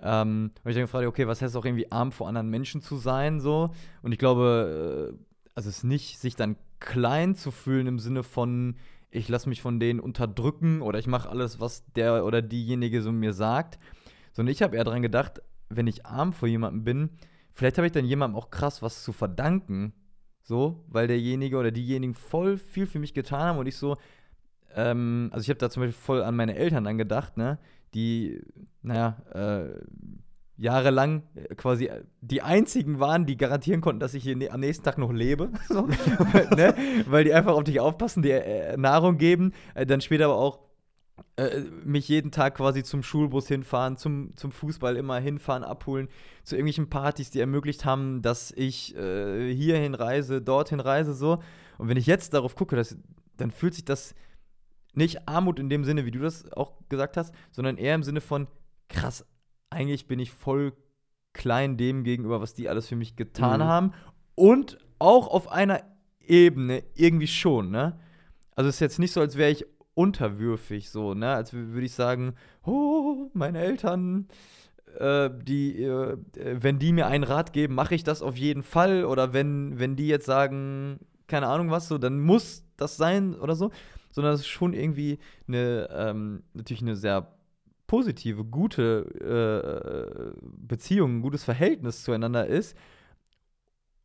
[0.00, 2.96] Ähm, und ich dann gefragt, okay, was heißt auch irgendwie arm vor anderen Menschen zu
[2.96, 3.74] sein, so?
[4.02, 5.24] Und ich glaube, äh,
[5.54, 8.76] also es ist nicht, sich dann klein zu fühlen im Sinne von,
[9.10, 13.12] ich lasse mich von denen unterdrücken oder ich mache alles, was der oder diejenige so
[13.12, 13.78] mir sagt,
[14.32, 17.10] sondern ich habe eher daran gedacht, wenn ich arm vor jemandem bin,
[17.52, 19.92] vielleicht habe ich dann jemandem auch krass was zu verdanken,
[20.42, 23.96] so, weil derjenige oder diejenigen voll viel für mich getan haben und ich so,
[24.74, 27.58] ähm, also ich habe da zum Beispiel voll an meine Eltern dann gedacht, ne,
[27.94, 28.40] die,
[28.82, 29.80] naja, äh,
[30.60, 34.60] jahrelang äh, quasi äh, die einzigen waren, die garantieren konnten, dass ich hier ne am
[34.60, 35.50] nächsten Tag noch lebe.
[35.68, 35.86] so,
[36.56, 36.74] ne?
[37.06, 40.69] Weil die einfach auf dich aufpassen, dir äh, Nahrung geben, äh, dann später aber auch
[41.36, 46.08] äh, mich jeden Tag quasi zum Schulbus hinfahren, zum, zum Fußball immer hinfahren, abholen,
[46.44, 51.42] zu irgendwelchen Partys, die ermöglicht haben, dass ich äh, hierhin reise, dorthin reise, so.
[51.78, 52.96] Und wenn ich jetzt darauf gucke, dass,
[53.36, 54.14] dann fühlt sich das
[54.94, 58.20] nicht Armut in dem Sinne, wie du das auch gesagt hast, sondern eher im Sinne
[58.20, 58.48] von,
[58.88, 59.24] krass,
[59.70, 60.72] eigentlich bin ich voll
[61.32, 63.64] klein dem gegenüber, was die alles für mich getan mhm.
[63.64, 63.92] haben.
[64.34, 65.82] Und auch auf einer
[66.20, 67.98] Ebene irgendwie schon, ne?
[68.54, 69.64] Also es ist jetzt nicht so, als wäre ich
[69.94, 71.30] unterwürfig, so, ne?
[71.30, 72.34] Als würde ich sagen,
[72.64, 74.28] oh, meine Eltern,
[74.98, 79.04] äh, die, äh, wenn die mir einen Rat geben, mache ich das auf jeden Fall.
[79.04, 83.54] Oder wenn, wenn die jetzt sagen, keine Ahnung was, so, dann muss das sein oder
[83.54, 83.70] so.
[84.10, 87.32] Sondern es ist schon irgendwie eine, ähm, natürlich eine sehr
[87.86, 92.76] positive, gute äh, Beziehung, ein gutes Verhältnis zueinander ist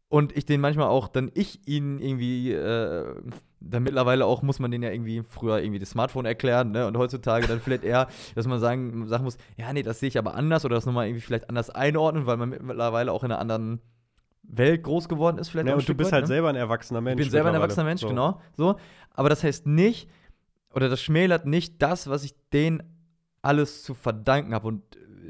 [0.10, 3.16] und ich den manchmal auch, dann ich ihn irgendwie, äh,
[3.60, 6.86] dann mittlerweile auch muss man den ja irgendwie früher irgendwie das Smartphone erklären, ne?
[6.88, 10.18] Und heutzutage dann vielleicht eher, dass man sagen, sagen muss, ja, nee, das sehe ich
[10.18, 13.40] aber anders oder das nochmal irgendwie vielleicht anders einordnen, weil man mittlerweile auch in einer
[13.40, 13.82] anderen
[14.44, 15.68] Welt groß geworden ist, vielleicht.
[15.68, 16.28] Ja, und du bist weit, halt ne?
[16.28, 17.20] selber ein erwachsener Mensch.
[17.20, 18.08] Ich bin selber ein erwachsener Mensch, so.
[18.08, 18.42] genau.
[18.56, 18.76] So.
[19.12, 20.10] Aber das heißt nicht,
[20.74, 22.84] oder das schmälert nicht das, was ich denen
[23.42, 24.68] alles zu verdanken habe.
[24.68, 24.84] Und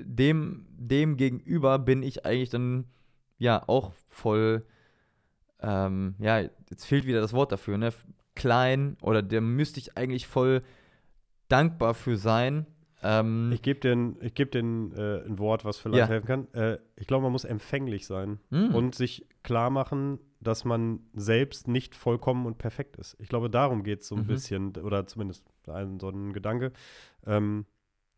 [0.03, 2.85] dem, dem gegenüber bin ich eigentlich dann
[3.37, 4.65] ja auch voll,
[5.61, 7.91] ähm, ja, jetzt fehlt wieder das Wort dafür, ne?
[8.35, 10.61] Klein oder der müsste ich eigentlich voll
[11.47, 12.65] dankbar für sein.
[13.01, 16.07] Ähm, ich gebe dir, ich geb dir äh, ein Wort, was vielleicht ja.
[16.07, 16.53] helfen kann.
[16.53, 18.73] Äh, ich glaube, man muss empfänglich sein mhm.
[18.73, 23.15] und sich klar machen, dass man selbst nicht vollkommen und perfekt ist.
[23.19, 24.27] Ich glaube, darum geht es so ein mhm.
[24.27, 26.71] bisschen, oder zumindest ein, so ein Gedanke,
[27.25, 27.65] ähm,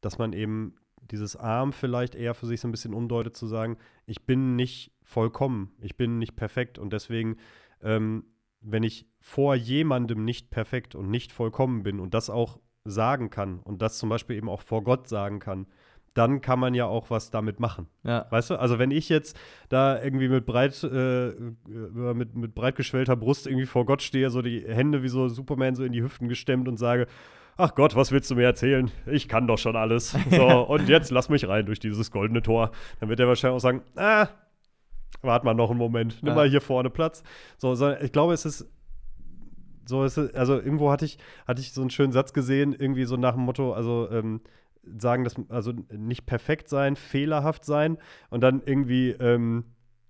[0.02, 0.76] dass man eben
[1.12, 4.92] dieses Arm vielleicht eher für sich so ein bisschen umdeutet, zu sagen, ich bin nicht
[5.08, 7.38] vollkommen, ich bin nicht perfekt und deswegen,
[7.82, 8.26] ähm,
[8.60, 13.60] wenn ich vor jemandem nicht perfekt und nicht vollkommen bin und das auch sagen kann
[13.60, 15.66] und das zum Beispiel eben auch vor Gott sagen kann,
[16.14, 17.88] dann kann man ja auch was damit machen.
[18.04, 18.26] Ja.
[18.32, 18.56] Weißt du?
[18.56, 19.40] Also wenn ich jetzt
[19.70, 21.32] da irgendwie mit breit, äh,
[21.68, 25.76] mit, mit breit geschwellter Brust irgendwie vor Gott stehe, so die Hände wie so Superman
[25.76, 27.08] so in die Hüften gestemmt und sage,
[27.56, 28.92] ach Gott, was willst du mir erzählen?
[29.06, 30.18] Ich kann doch schon alles.
[30.32, 32.72] So, und jetzt lass mich rein durch dieses goldene Tor.
[33.00, 34.28] Dann wird er wahrscheinlich auch sagen, ah,
[35.22, 36.36] warte mal noch einen Moment, nimm Ja.
[36.36, 37.24] mal hier vorne Platz.
[37.58, 38.70] So, so, ich glaube, es ist
[39.86, 43.06] so ist es, also irgendwo hatte ich, hatte ich so einen schönen Satz gesehen, irgendwie
[43.06, 44.42] so nach dem Motto, also ähm,
[44.98, 47.98] sagen, dass, also nicht perfekt sein, fehlerhaft sein
[48.30, 49.64] und dann irgendwie, ähm,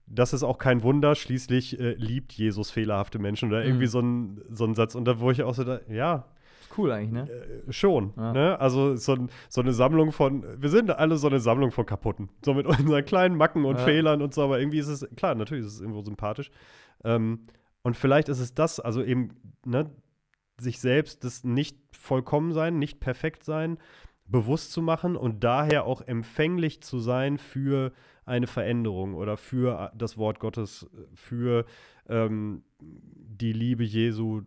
[0.08, 3.90] das ist auch kein Wunder, schließlich äh, liebt Jesus fehlerhafte Menschen oder irgendwie Mhm.
[3.90, 4.96] so ein, so ein Satz.
[4.96, 6.26] Und da, wo ich auch so da, ja, Ist
[6.78, 7.30] cool eigentlich, ne?
[7.30, 8.14] äh, schon.
[8.18, 8.34] Ja.
[8.34, 8.60] Ne?
[8.60, 12.30] Also so, so eine Sammlung von, wir sind alle so eine Sammlung von Kaputten.
[12.44, 13.86] So mit unseren kleinen Macken und Ja.
[13.86, 16.52] Fehlern und so, aber irgendwie ist es, klar, natürlich ist es irgendwo sympathisch.
[17.04, 17.48] Ähm,
[17.84, 19.30] und vielleicht ist es das, also eben,
[19.66, 19.90] ne,
[20.60, 23.78] sich selbst das nicht vollkommen sein, nicht perfekt sein,
[24.26, 27.94] bewusst zu machen und daher auch empfänglich zu sein für
[28.26, 31.66] eine Veränderung oder für äh, das Wort Gottes, für
[32.10, 34.42] ähm, die Liebe Jesu,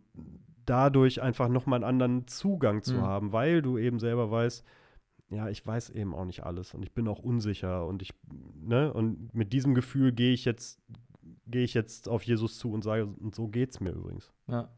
[0.70, 3.02] dadurch einfach nochmal einen anderen Zugang zu Mhm.
[3.02, 4.64] haben, weil du eben selber weißt,
[5.30, 8.10] ja, ich weiß eben auch nicht alles und ich bin auch unsicher und ich,
[8.54, 10.80] ne, und mit diesem Gefühl gehe ich jetzt,
[11.46, 14.32] gehe ich jetzt auf Jesus zu und sage, und so geht's mir übrigens.
[14.48, 14.68] Ja.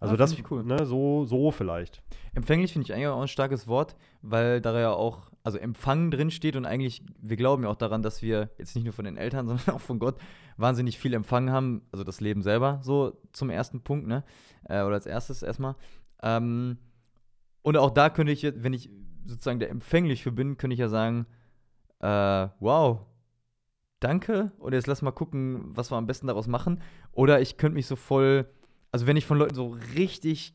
[0.00, 0.64] Also Ja, das, find ich cool.
[0.64, 2.02] ne, so, so vielleicht.
[2.34, 6.30] Empfänglich finde ich eigentlich auch ein starkes Wort, weil da ja auch, also Empfangen drin
[6.30, 9.16] steht und eigentlich, wir glauben ja auch daran, dass wir jetzt nicht nur von den
[9.16, 10.16] Eltern, sondern auch von Gott
[10.56, 14.24] wahnsinnig viel empfangen haben, also das Leben selber, so zum ersten Punkt, ne?
[14.64, 15.76] Äh, oder als erstes erstmal.
[16.22, 16.78] Ähm,
[17.62, 18.90] und auch da könnte ich, wenn ich
[19.26, 21.26] sozusagen der empfänglich für bin, könnte ich ja sagen,
[22.00, 23.00] äh, wow,
[24.00, 24.52] danke.
[24.58, 26.82] Und jetzt lass mal gucken, was wir am besten daraus machen.
[27.12, 28.46] Oder ich könnte mich so voll,
[28.94, 30.54] also wenn ich von Leuten so richtig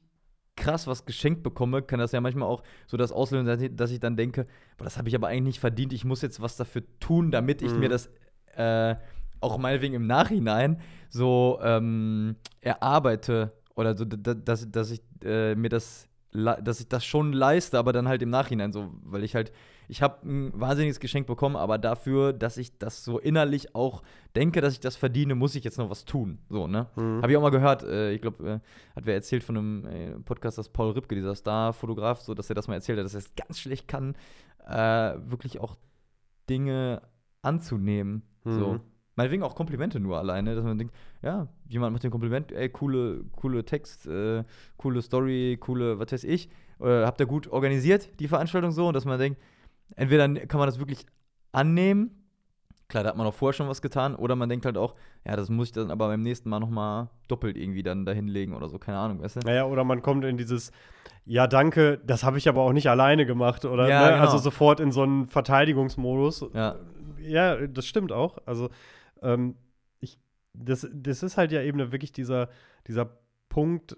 [0.56, 4.16] krass was geschenkt bekomme, kann das ja manchmal auch so das auslösen, dass ich- dann
[4.16, 7.32] denke, boah, das habe ich aber eigentlich nicht verdient, ich muss jetzt was dafür tun,
[7.32, 7.80] damit ich Mhm.
[7.82, 8.10] mir das
[8.56, 8.96] äh,
[9.42, 10.80] auch meinetwegen im Nachhinein
[11.10, 17.04] so ähm, erarbeite oder so, da- dass, dass ich äh, mir das, dass ich das
[17.06, 19.52] schon leiste, aber dann halt im Nachhinein so, weil ich halt,
[19.90, 24.04] ich habe ein wahnsinniges Geschenk bekommen, aber dafür, dass ich das so innerlich auch
[24.36, 26.88] denke, dass ich das verdiene, muss ich jetzt noch was tun, so, ne?
[26.96, 27.24] Mhm.
[27.24, 30.12] Habe ich auch mal gehört, äh, ich glaube, äh, hat wer erzählt von einem äh,
[30.20, 33.22] Podcast, dass Paul Ripke, dieser Star-Fotograf, so, dass er das mal erzählt hat, dass er
[33.22, 34.16] es ganz schlecht kann,
[34.68, 35.76] äh, wirklich auch
[36.48, 37.02] Dinge
[37.42, 38.22] anzunehmen.
[38.44, 38.74] So.
[38.74, 38.82] Mhm.
[39.16, 42.70] Meinetwegen auch Komplimente nur alleine, dass man denkt, ja, jemand macht dir ein Kompliment, ey,
[42.70, 44.44] coole, coole Text, äh,
[44.78, 46.48] coole Story, coole, was weiß ich,
[46.80, 49.42] äh, habt ihr gut organisiert, die Veranstaltung so, und dass man denkt,
[49.96, 51.06] entweder kann man das wirklich
[51.52, 52.20] annehmen,
[52.90, 55.36] klar, da hat man auch vorher schon was getan, oder man denkt halt auch, ja,
[55.36, 58.80] das muss ich dann aber beim nächsten Mal nochmal doppelt irgendwie dann dahinlegen oder so,
[58.80, 59.40] keine Ahnung, weißt du?
[59.42, 60.72] Naja, oder man kommt in dieses,
[61.26, 63.88] ja, danke, das habe ich aber auch nicht alleine gemacht, oder?
[63.88, 64.12] Ja, ne?
[64.14, 64.24] genau.
[64.24, 66.48] Also sofort in so einen Verteidigungsmodus.
[66.54, 66.76] Ja.
[67.22, 68.38] Ja, das stimmt auch.
[68.46, 68.70] Also,
[69.22, 69.56] ähm,
[70.00, 70.18] ich,
[70.54, 72.50] das, das ist halt ja eben wirklich dieser,
[72.88, 73.10] dieser
[73.50, 73.98] Punkt,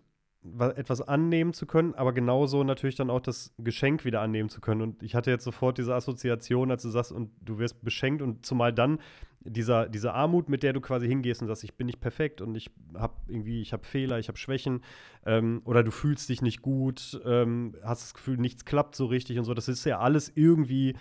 [0.76, 4.82] etwas annehmen zu können, aber genauso natürlich dann auch das Geschenk wieder annehmen zu können.
[4.82, 8.46] Und ich hatte jetzt sofort diese Assoziation, als du sagst, und du wirst beschenkt und
[8.46, 9.00] zumal dann
[9.44, 12.56] dieser, diese Armut, mit der du quasi hingehst und sagst, ich bin nicht perfekt und
[12.56, 14.82] ich habe irgendwie, ich habe Fehler, ich habe Schwächen
[15.26, 19.38] ähm, oder du fühlst dich nicht gut, ähm, hast das Gefühl, nichts klappt so richtig
[19.40, 19.54] und so.
[19.54, 20.96] Das ist ja alles irgendwie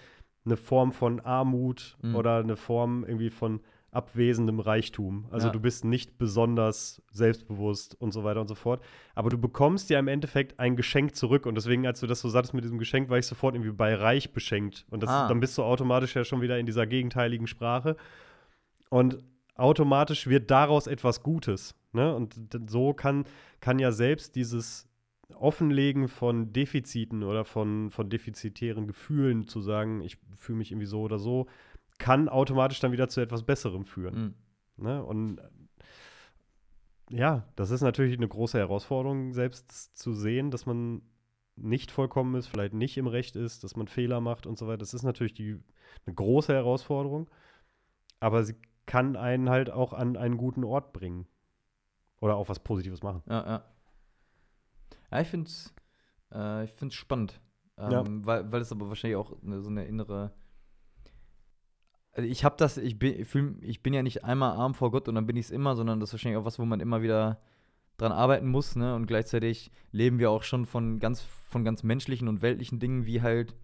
[0.45, 2.14] eine Form von Armut Mhm.
[2.14, 3.61] oder eine Form irgendwie von
[3.93, 5.26] abwesendem Reichtum.
[5.30, 5.53] Also Ja.
[5.53, 8.82] du bist nicht besonders selbstbewusst und so weiter und so fort.
[9.14, 11.45] Aber du bekommst ja im Endeffekt ein Geschenk zurück.
[11.47, 13.95] Und deswegen, als du das so sagtest mit diesem Geschenk, war ich sofort irgendwie bei
[13.95, 14.86] reich beschenkt.
[14.91, 15.26] Und das, Ah.
[15.28, 17.97] dann bist du automatisch ja schon wieder in dieser gegenteiligen Sprache.
[18.91, 19.18] Und
[19.57, 21.74] automatisch wird daraus etwas Gutes.
[21.93, 22.14] Ne?
[22.14, 22.34] Und
[22.68, 23.24] so kann,
[23.61, 24.86] kann ja selbst dieses
[25.38, 31.03] Offenlegen von Defiziten oder von, von defizitären Gefühlen zu sagen, ich fühle mich irgendwie so
[31.03, 31.47] oder so,
[32.01, 34.34] kann automatisch dann wieder zu etwas Besserem führen.
[34.76, 34.84] Mhm.
[34.84, 35.05] Ne?
[35.05, 35.48] Und äh,
[37.11, 41.03] ja, das ist natürlich eine große Herausforderung, selbst zu sehen, dass man
[41.57, 44.78] nicht vollkommen ist, vielleicht nicht im Recht ist, dass man Fehler macht und so weiter.
[44.78, 45.62] Das ist natürlich die,
[46.07, 47.30] eine große Herausforderung,
[48.18, 51.26] aber sie kann einen halt auch an einen guten Ort bringen.
[52.20, 53.22] Oder auch was Positives machen.
[53.28, 53.64] Ja, ja.
[55.11, 55.74] Ja, ich finde es
[56.32, 57.40] äh, ich find's spannend.
[57.76, 58.05] Ähm, Ja.
[58.07, 60.32] weil, weil es aber wahrscheinlich auch eine, so eine innere.
[62.20, 64.90] Also ich habe das, ich bin, ich, fühl, ich bin ja nicht einmal arm vor
[64.90, 66.80] Gott und dann bin ich es immer, sondern das ist wahrscheinlich auch was, wo man
[66.80, 67.40] immer wieder
[67.96, 68.94] dran arbeiten muss, ne?
[68.94, 73.22] Und gleichzeitig leben wir auch schon von ganz, von ganz menschlichen und weltlichen Dingen wie
[73.22, 73.54] halt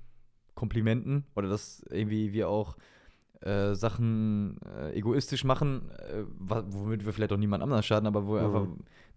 [0.54, 2.78] Komplimenten oder dass irgendwie wir auch
[3.42, 8.36] äh, Sachen äh, egoistisch machen, äh, womit wir vielleicht auch niemand anders schaden, aber wo
[8.36, 8.44] Mhm.
[8.46, 8.66] einfach,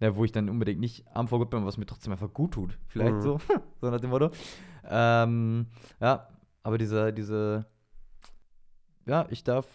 [0.00, 2.52] na, wo ich dann unbedingt nicht arm vor Gott bin, was mir trotzdem einfach gut
[2.52, 2.78] tut.
[2.88, 3.22] Vielleicht Mhm.
[3.22, 3.38] so,
[3.80, 4.30] so nach dem Motto.
[4.84, 5.66] Ähm,
[5.98, 6.28] ja,
[6.62, 7.64] aber diese, diese,
[9.06, 9.66] ja, ich darf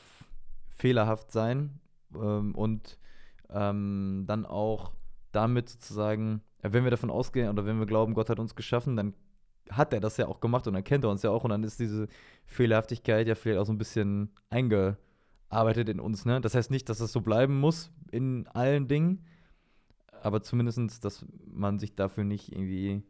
[0.69, 1.79] fehlerhaft sein
[2.15, 2.97] ähm, und
[3.49, 4.91] ähm, dann auch
[5.31, 9.13] damit sozusagen, wenn wir davon ausgehen oder wenn wir glauben, Gott hat uns geschaffen, dann
[9.69, 11.63] hat er das ja auch gemacht und dann kennt er uns ja auch und dann
[11.63, 12.07] ist diese
[12.45, 16.25] Fehlerhaftigkeit ja vielleicht auch so ein bisschen eingearbeitet in uns.
[16.25, 16.39] Ne?
[16.41, 19.25] Das heißt nicht, dass es so bleiben muss in allen Dingen,
[20.21, 23.03] aber zumindest, dass man sich dafür nicht irgendwie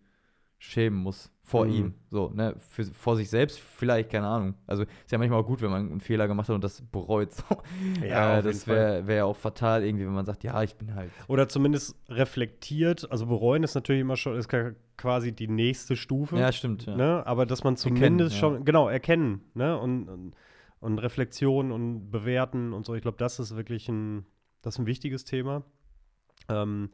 [0.57, 1.71] schämen muss vor mhm.
[1.71, 1.93] ihm.
[2.09, 4.55] So, ne, Für, vor sich selbst vielleicht, keine Ahnung.
[4.65, 7.29] Also ist ja manchmal auch gut, wenn man einen Fehler gemacht hat und das bereut.
[8.01, 11.11] Ja, äh, das wäre wär auch fatal irgendwie, wenn man sagt, ja, ich bin halt.
[11.27, 14.49] Oder zumindest reflektiert, also bereuen ist natürlich immer schon, ist
[14.97, 16.37] quasi die nächste Stufe.
[16.37, 16.85] Ja, stimmt.
[16.85, 16.95] Ja.
[16.95, 17.27] Ne?
[17.27, 19.77] Aber dass man zumindest erkennen, schon, genau, erkennen, ne?
[19.77, 20.35] Und, und,
[20.79, 22.95] und Reflexion und bewerten und so.
[22.95, 24.25] Ich glaube, das ist wirklich ein,
[24.61, 25.63] das ist ein wichtiges Thema.
[26.49, 26.89] Ähm,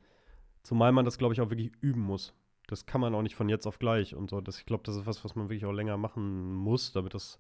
[0.64, 2.34] zumal man das, glaube ich, auch wirklich üben muss
[2.72, 4.40] das kann man auch nicht von jetzt auf gleich und so.
[4.40, 7.38] Das, ich glaube, das ist was, was man wirklich auch länger machen muss, damit das,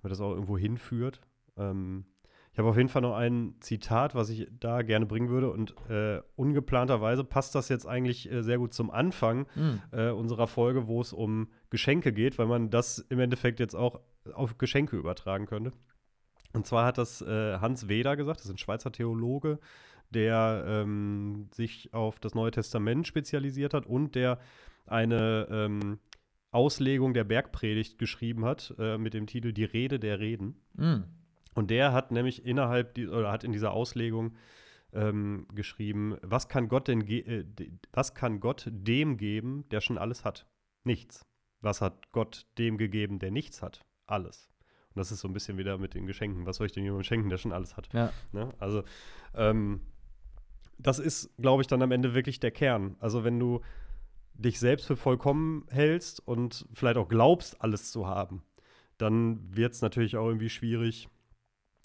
[0.00, 1.20] damit das auch irgendwo hinführt.
[1.56, 2.04] Ähm,
[2.52, 5.50] ich habe auf jeden Fall noch ein Zitat, was ich da gerne bringen würde.
[5.50, 9.82] Und äh, ungeplanterweise passt das jetzt eigentlich äh, sehr gut zum Anfang mhm.
[9.92, 14.00] äh, unserer Folge, wo es um Geschenke geht, weil man das im Endeffekt jetzt auch
[14.32, 15.72] auf Geschenke übertragen könnte.
[16.52, 19.58] Und zwar hat das äh, Hans Weder gesagt, das ist ein Schweizer Theologe,
[20.10, 24.38] der ähm, sich auf das Neue Testament spezialisiert hat und der
[24.86, 25.98] eine ähm,
[26.50, 30.60] Auslegung der Bergpredigt geschrieben hat äh, mit dem Titel Die Rede der Reden.
[30.74, 31.02] Mm.
[31.54, 34.36] Und der hat nämlich innerhalb die, oder hat in dieser Auslegung
[34.92, 37.44] ähm, geschrieben, was kann Gott denn äh,
[37.92, 40.46] was kann Gott dem geben, der schon alles hat?
[40.84, 41.26] Nichts.
[41.60, 43.84] Was hat Gott dem gegeben, der nichts hat?
[44.06, 44.48] Alles.
[44.88, 46.46] Und das ist so ein bisschen wieder mit den Geschenken.
[46.46, 47.92] Was soll ich denn jemandem schenken, der schon alles hat?
[47.92, 48.12] Ja.
[48.32, 48.52] Ne?
[48.58, 48.82] Also
[49.34, 49.82] ähm,
[50.82, 52.96] das ist, glaube ich, dann am Ende wirklich der Kern.
[53.00, 53.60] Also wenn du
[54.34, 58.42] dich selbst für vollkommen hältst und vielleicht auch glaubst, alles zu haben,
[58.98, 61.08] dann wird es natürlich auch irgendwie schwierig,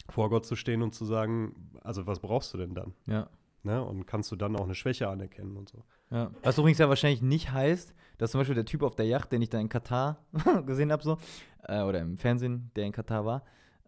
[0.10, 2.94] vor Gott zu stehen und zu sagen, also was brauchst du denn dann?
[3.08, 3.30] Ja.
[3.64, 3.84] Ne?
[3.84, 5.84] Und kannst du dann auch eine Schwäche anerkennen und so.
[6.12, 6.30] Ja.
[6.44, 9.42] Was übrigens ja wahrscheinlich nicht heißt, dass zum Beispiel der Typ auf der Yacht, den
[9.42, 10.24] ich da in Katar
[10.66, 11.18] gesehen habe, so,
[11.64, 13.44] äh, oder im Fernsehen, der in Katar war,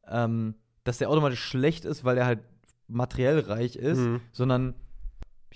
[0.07, 2.39] ähm, dass der automatisch schlecht ist, weil er halt
[2.87, 4.21] materiell reich ist, mhm.
[4.31, 4.73] sondern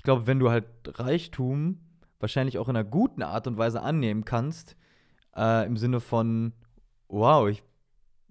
[0.02, 1.78] ich glaube, wenn du halt Reichtum
[2.20, 4.76] wahrscheinlich auch in einer guten Art und Weise annehmen kannst,
[5.38, 6.54] äh, im Sinne von,
[7.08, 7.62] wow, ich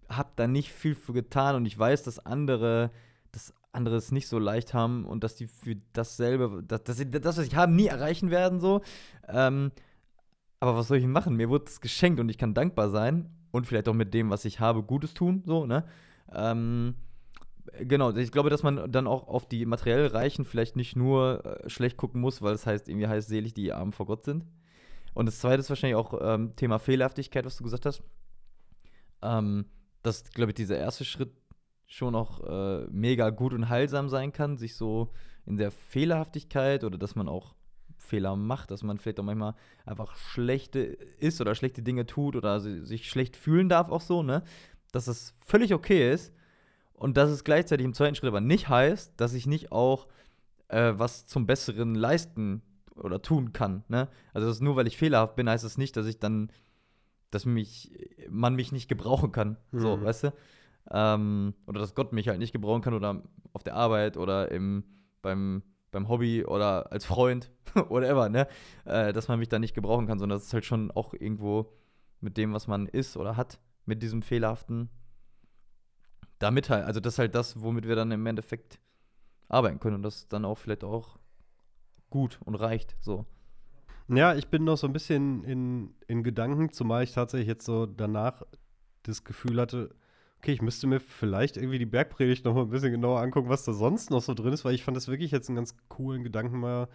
[0.08, 2.90] habe da nicht viel für getan und ich weiß, dass andere
[3.30, 7.08] das andere es nicht so leicht haben und dass die für dasselbe, dass, dass sie
[7.08, 8.80] das, was ich habe, nie erreichen werden, so.
[9.28, 9.70] Ähm,
[10.58, 11.36] aber was soll ich machen?
[11.36, 14.44] Mir wurde es geschenkt und ich kann dankbar sein und vielleicht auch mit dem, was
[14.44, 15.84] ich habe, Gutes tun, so, ne?
[16.32, 16.96] Ähm,
[17.78, 21.70] Genau, ich glaube, dass man dann auch auf die materiell Reichen vielleicht nicht nur äh,
[21.70, 24.44] schlecht gucken muss, weil es heißt, irgendwie heißt selig, die arm vor Gott sind.
[25.14, 28.02] Und das zweite ist wahrscheinlich auch ähm, Thema Fehlerhaftigkeit, was du gesagt hast.
[29.22, 29.66] Ähm,
[30.02, 31.32] dass, glaube ich, dieser erste Schritt
[31.86, 35.12] schon auch äh, mega gut und heilsam sein kann, sich so
[35.46, 37.54] in der Fehlerhaftigkeit oder dass man auch
[37.96, 39.54] Fehler macht, dass man vielleicht auch manchmal
[39.84, 44.42] einfach schlechte ist oder schlechte Dinge tut oder sich schlecht fühlen darf auch so, ne?
[44.92, 46.32] Dass das völlig okay ist
[47.00, 50.06] und dass es gleichzeitig im zweiten Schritt aber nicht heißt, dass ich nicht auch
[50.68, 52.60] äh, was zum Besseren leisten
[52.94, 53.84] oder tun kann.
[53.88, 54.08] Ne?
[54.34, 56.52] Also nur weil ich fehlerhaft bin, heißt es das nicht, dass ich dann,
[57.30, 57.90] dass mich,
[58.28, 59.56] man mich nicht gebrauchen kann.
[59.72, 59.80] Mhm.
[59.80, 60.34] So, weißt du?
[60.90, 63.22] Ähm, oder dass Gott mich halt nicht gebrauchen kann oder
[63.54, 64.84] auf der Arbeit oder im,
[65.22, 67.50] beim, beim Hobby oder als Freund,
[67.88, 68.46] whatever, ne?
[68.84, 71.72] Äh, dass man mich da nicht gebrauchen kann, sondern das ist halt schon auch irgendwo
[72.20, 74.90] mit dem, was man ist oder hat, mit diesem fehlerhaften
[76.40, 78.80] damit halt, also das ist halt das, womit wir dann im Endeffekt
[79.48, 81.18] arbeiten können und das dann auch vielleicht auch
[82.08, 83.26] gut und reicht so.
[84.08, 87.86] Ja, ich bin noch so ein bisschen in, in Gedanken, zumal ich tatsächlich jetzt so
[87.86, 88.42] danach
[89.04, 89.94] das Gefühl hatte,
[90.38, 93.64] okay, ich müsste mir vielleicht irgendwie die Bergpredigt noch mal ein bisschen genauer angucken, was
[93.64, 96.24] da sonst noch so drin ist, weil ich fand das wirklich jetzt einen ganz coolen
[96.24, 96.88] Gedanken mal,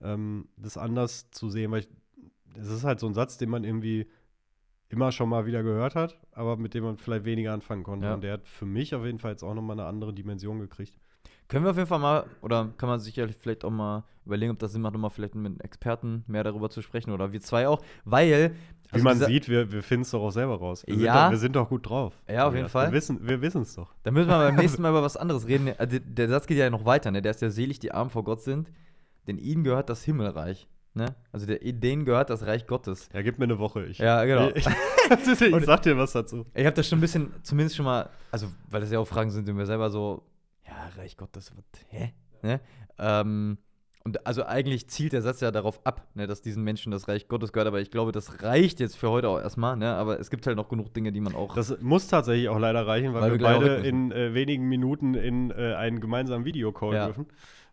[0.00, 1.86] ähm, das anders zu sehen, weil
[2.54, 4.08] es ist halt so ein Satz, den man irgendwie
[4.88, 8.06] immer schon mal wieder gehört hat, aber mit dem man vielleicht weniger anfangen konnte.
[8.06, 8.14] Ja.
[8.14, 10.98] Und der hat für mich auf jeden Fall jetzt auch nochmal eine andere Dimension gekriegt.
[11.48, 14.58] Können wir auf jeden Fall mal, oder kann man sicherlich vielleicht auch mal überlegen, ob
[14.58, 17.82] das Sinn macht, nochmal vielleicht mit Experten mehr darüber zu sprechen oder wir zwei auch,
[18.04, 18.56] weil.
[18.90, 20.84] Also Wie man sieht, wir, wir finden es doch auch selber raus.
[20.86, 22.14] Wir, ja, sind doch, wir sind doch gut drauf.
[22.28, 22.86] Ja, auf jeden Fall.
[22.86, 23.92] Wir wissen wir es doch.
[24.04, 25.72] Dann müssen wir beim nächsten Mal über was anderes reden.
[25.76, 27.20] Also, der Satz geht ja noch weiter, ne?
[27.20, 28.70] Der ist ja selig, die arm vor Gott sind,
[29.26, 30.68] denn ihnen gehört das Himmelreich.
[30.96, 31.14] Ne?
[31.30, 33.10] Also der, denen gehört das Reich Gottes.
[33.12, 33.84] Ja, gib mir eine Woche.
[33.84, 34.48] Ich, ja, genau.
[34.54, 34.66] Ich,
[35.40, 36.46] ich sag dir was dazu.
[36.54, 39.30] Ich habe das schon ein bisschen, zumindest schon mal, also weil das ja auch Fragen
[39.30, 40.22] sind, die mir selber so,
[40.66, 42.14] ja, Reich Gottes, was, hä?
[42.40, 42.60] Ne?
[42.98, 43.58] Ähm,
[44.06, 47.26] Und also eigentlich zielt der Satz ja darauf ab, ne, dass diesen Menschen das Reich
[47.26, 49.96] Gottes gehört, aber ich glaube, das reicht jetzt für heute auch erstmal, ne?
[49.96, 51.56] Aber es gibt halt noch genug Dinge, die man auch.
[51.56, 55.50] Das muss tatsächlich auch leider reichen, weil, Weil wir, beide in äh, wenigen Minuten in
[55.50, 57.06] äh, einen gemeinsamen Videocall Ja.
[57.06, 57.26] dürfen.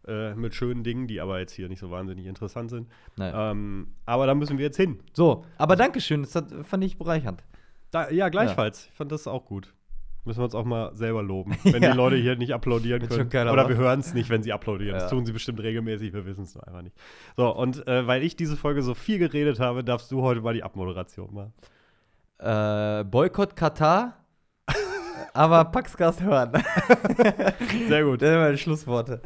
[0.08, 2.90] Äh, mit schönen Dingen, die aber jetzt hier nicht so wahnsinnig interessant sind.
[3.20, 5.02] Ähm, aber da müssen wir jetzt hin.
[5.14, 7.44] So, aber Dankeschön, das hat, fand ich bereichernd.
[7.92, 8.88] Da, ja, gleichfalls.
[8.88, 9.72] Ich fand das auch gut.
[10.26, 11.92] Müssen wir uns auch mal selber loben, wenn Ja.
[11.92, 13.30] die Leute hier nicht applaudieren können.
[13.50, 13.70] Oder macht.
[13.70, 14.94] wir hören es nicht, wenn sie applaudieren.
[14.94, 15.10] Das Ja.
[15.10, 16.96] tun sie bestimmt regelmäßig, wir wissen es nur einfach nicht.
[17.36, 20.54] So, und äh, weil ich diese Folge so viel geredet habe, darfst du heute mal
[20.54, 21.54] die Abmoderation machen.
[22.40, 24.18] Äh, Boykott Katar,
[25.34, 26.52] aber Paxcast hören.
[27.88, 28.22] Sehr gut.
[28.22, 29.22] Das sind meine Schlussworte.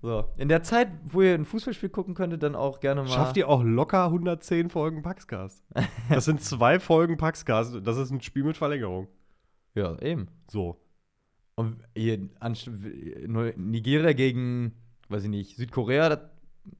[0.00, 0.24] So.
[0.36, 3.08] In der Zeit, wo ihr ein Fußballspiel gucken könntet, dann auch gerne mal.
[3.08, 5.64] Schafft ihr auch locker 110 Folgen Paxcast?
[6.08, 7.76] Das sind zwei Folgen Paxcast.
[7.84, 9.08] Das ist ein Spiel mit Verlängerung.
[9.74, 10.28] Ja, eben.
[10.50, 10.78] So.
[11.54, 11.76] Und
[12.40, 12.70] anst-
[13.56, 14.72] Nigeria gegen,
[15.08, 16.20] weiß ich nicht, Südkorea, das.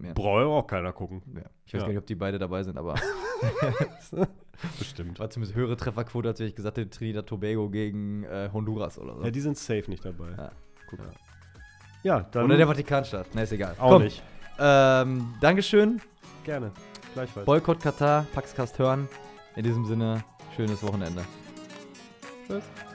[0.00, 0.12] Ja.
[0.12, 1.22] Braucht auch keiner gucken.
[1.34, 1.42] Ja.
[1.66, 1.86] Ich weiß Ja.
[1.86, 2.94] gar nicht, ob die beide dabei sind, aber
[4.78, 5.18] Bestimmt.
[5.18, 9.24] war zumindest höhere Trefferquote, als ich gesagt hätte, Trinidad Tobago gegen äh, Honduras oder so.
[9.24, 10.30] Ja, die sind safe nicht dabei.
[10.36, 10.52] Ja,
[10.88, 11.10] guck mal.
[12.04, 13.26] Ja, dann Oder der Vatikanstaat.
[13.34, 13.74] Na, ist egal.
[13.78, 14.22] auch Komm, nicht.
[14.60, 16.00] Ähm, Dankeschön.
[16.44, 16.70] Gerne.
[17.14, 17.46] Gleichfalls.
[17.46, 19.08] Boykott Katar, Paxcast hören.
[19.56, 20.22] In diesem Sinne,
[20.56, 21.22] schönes Wochenende.
[22.52, 22.91] Tschüss.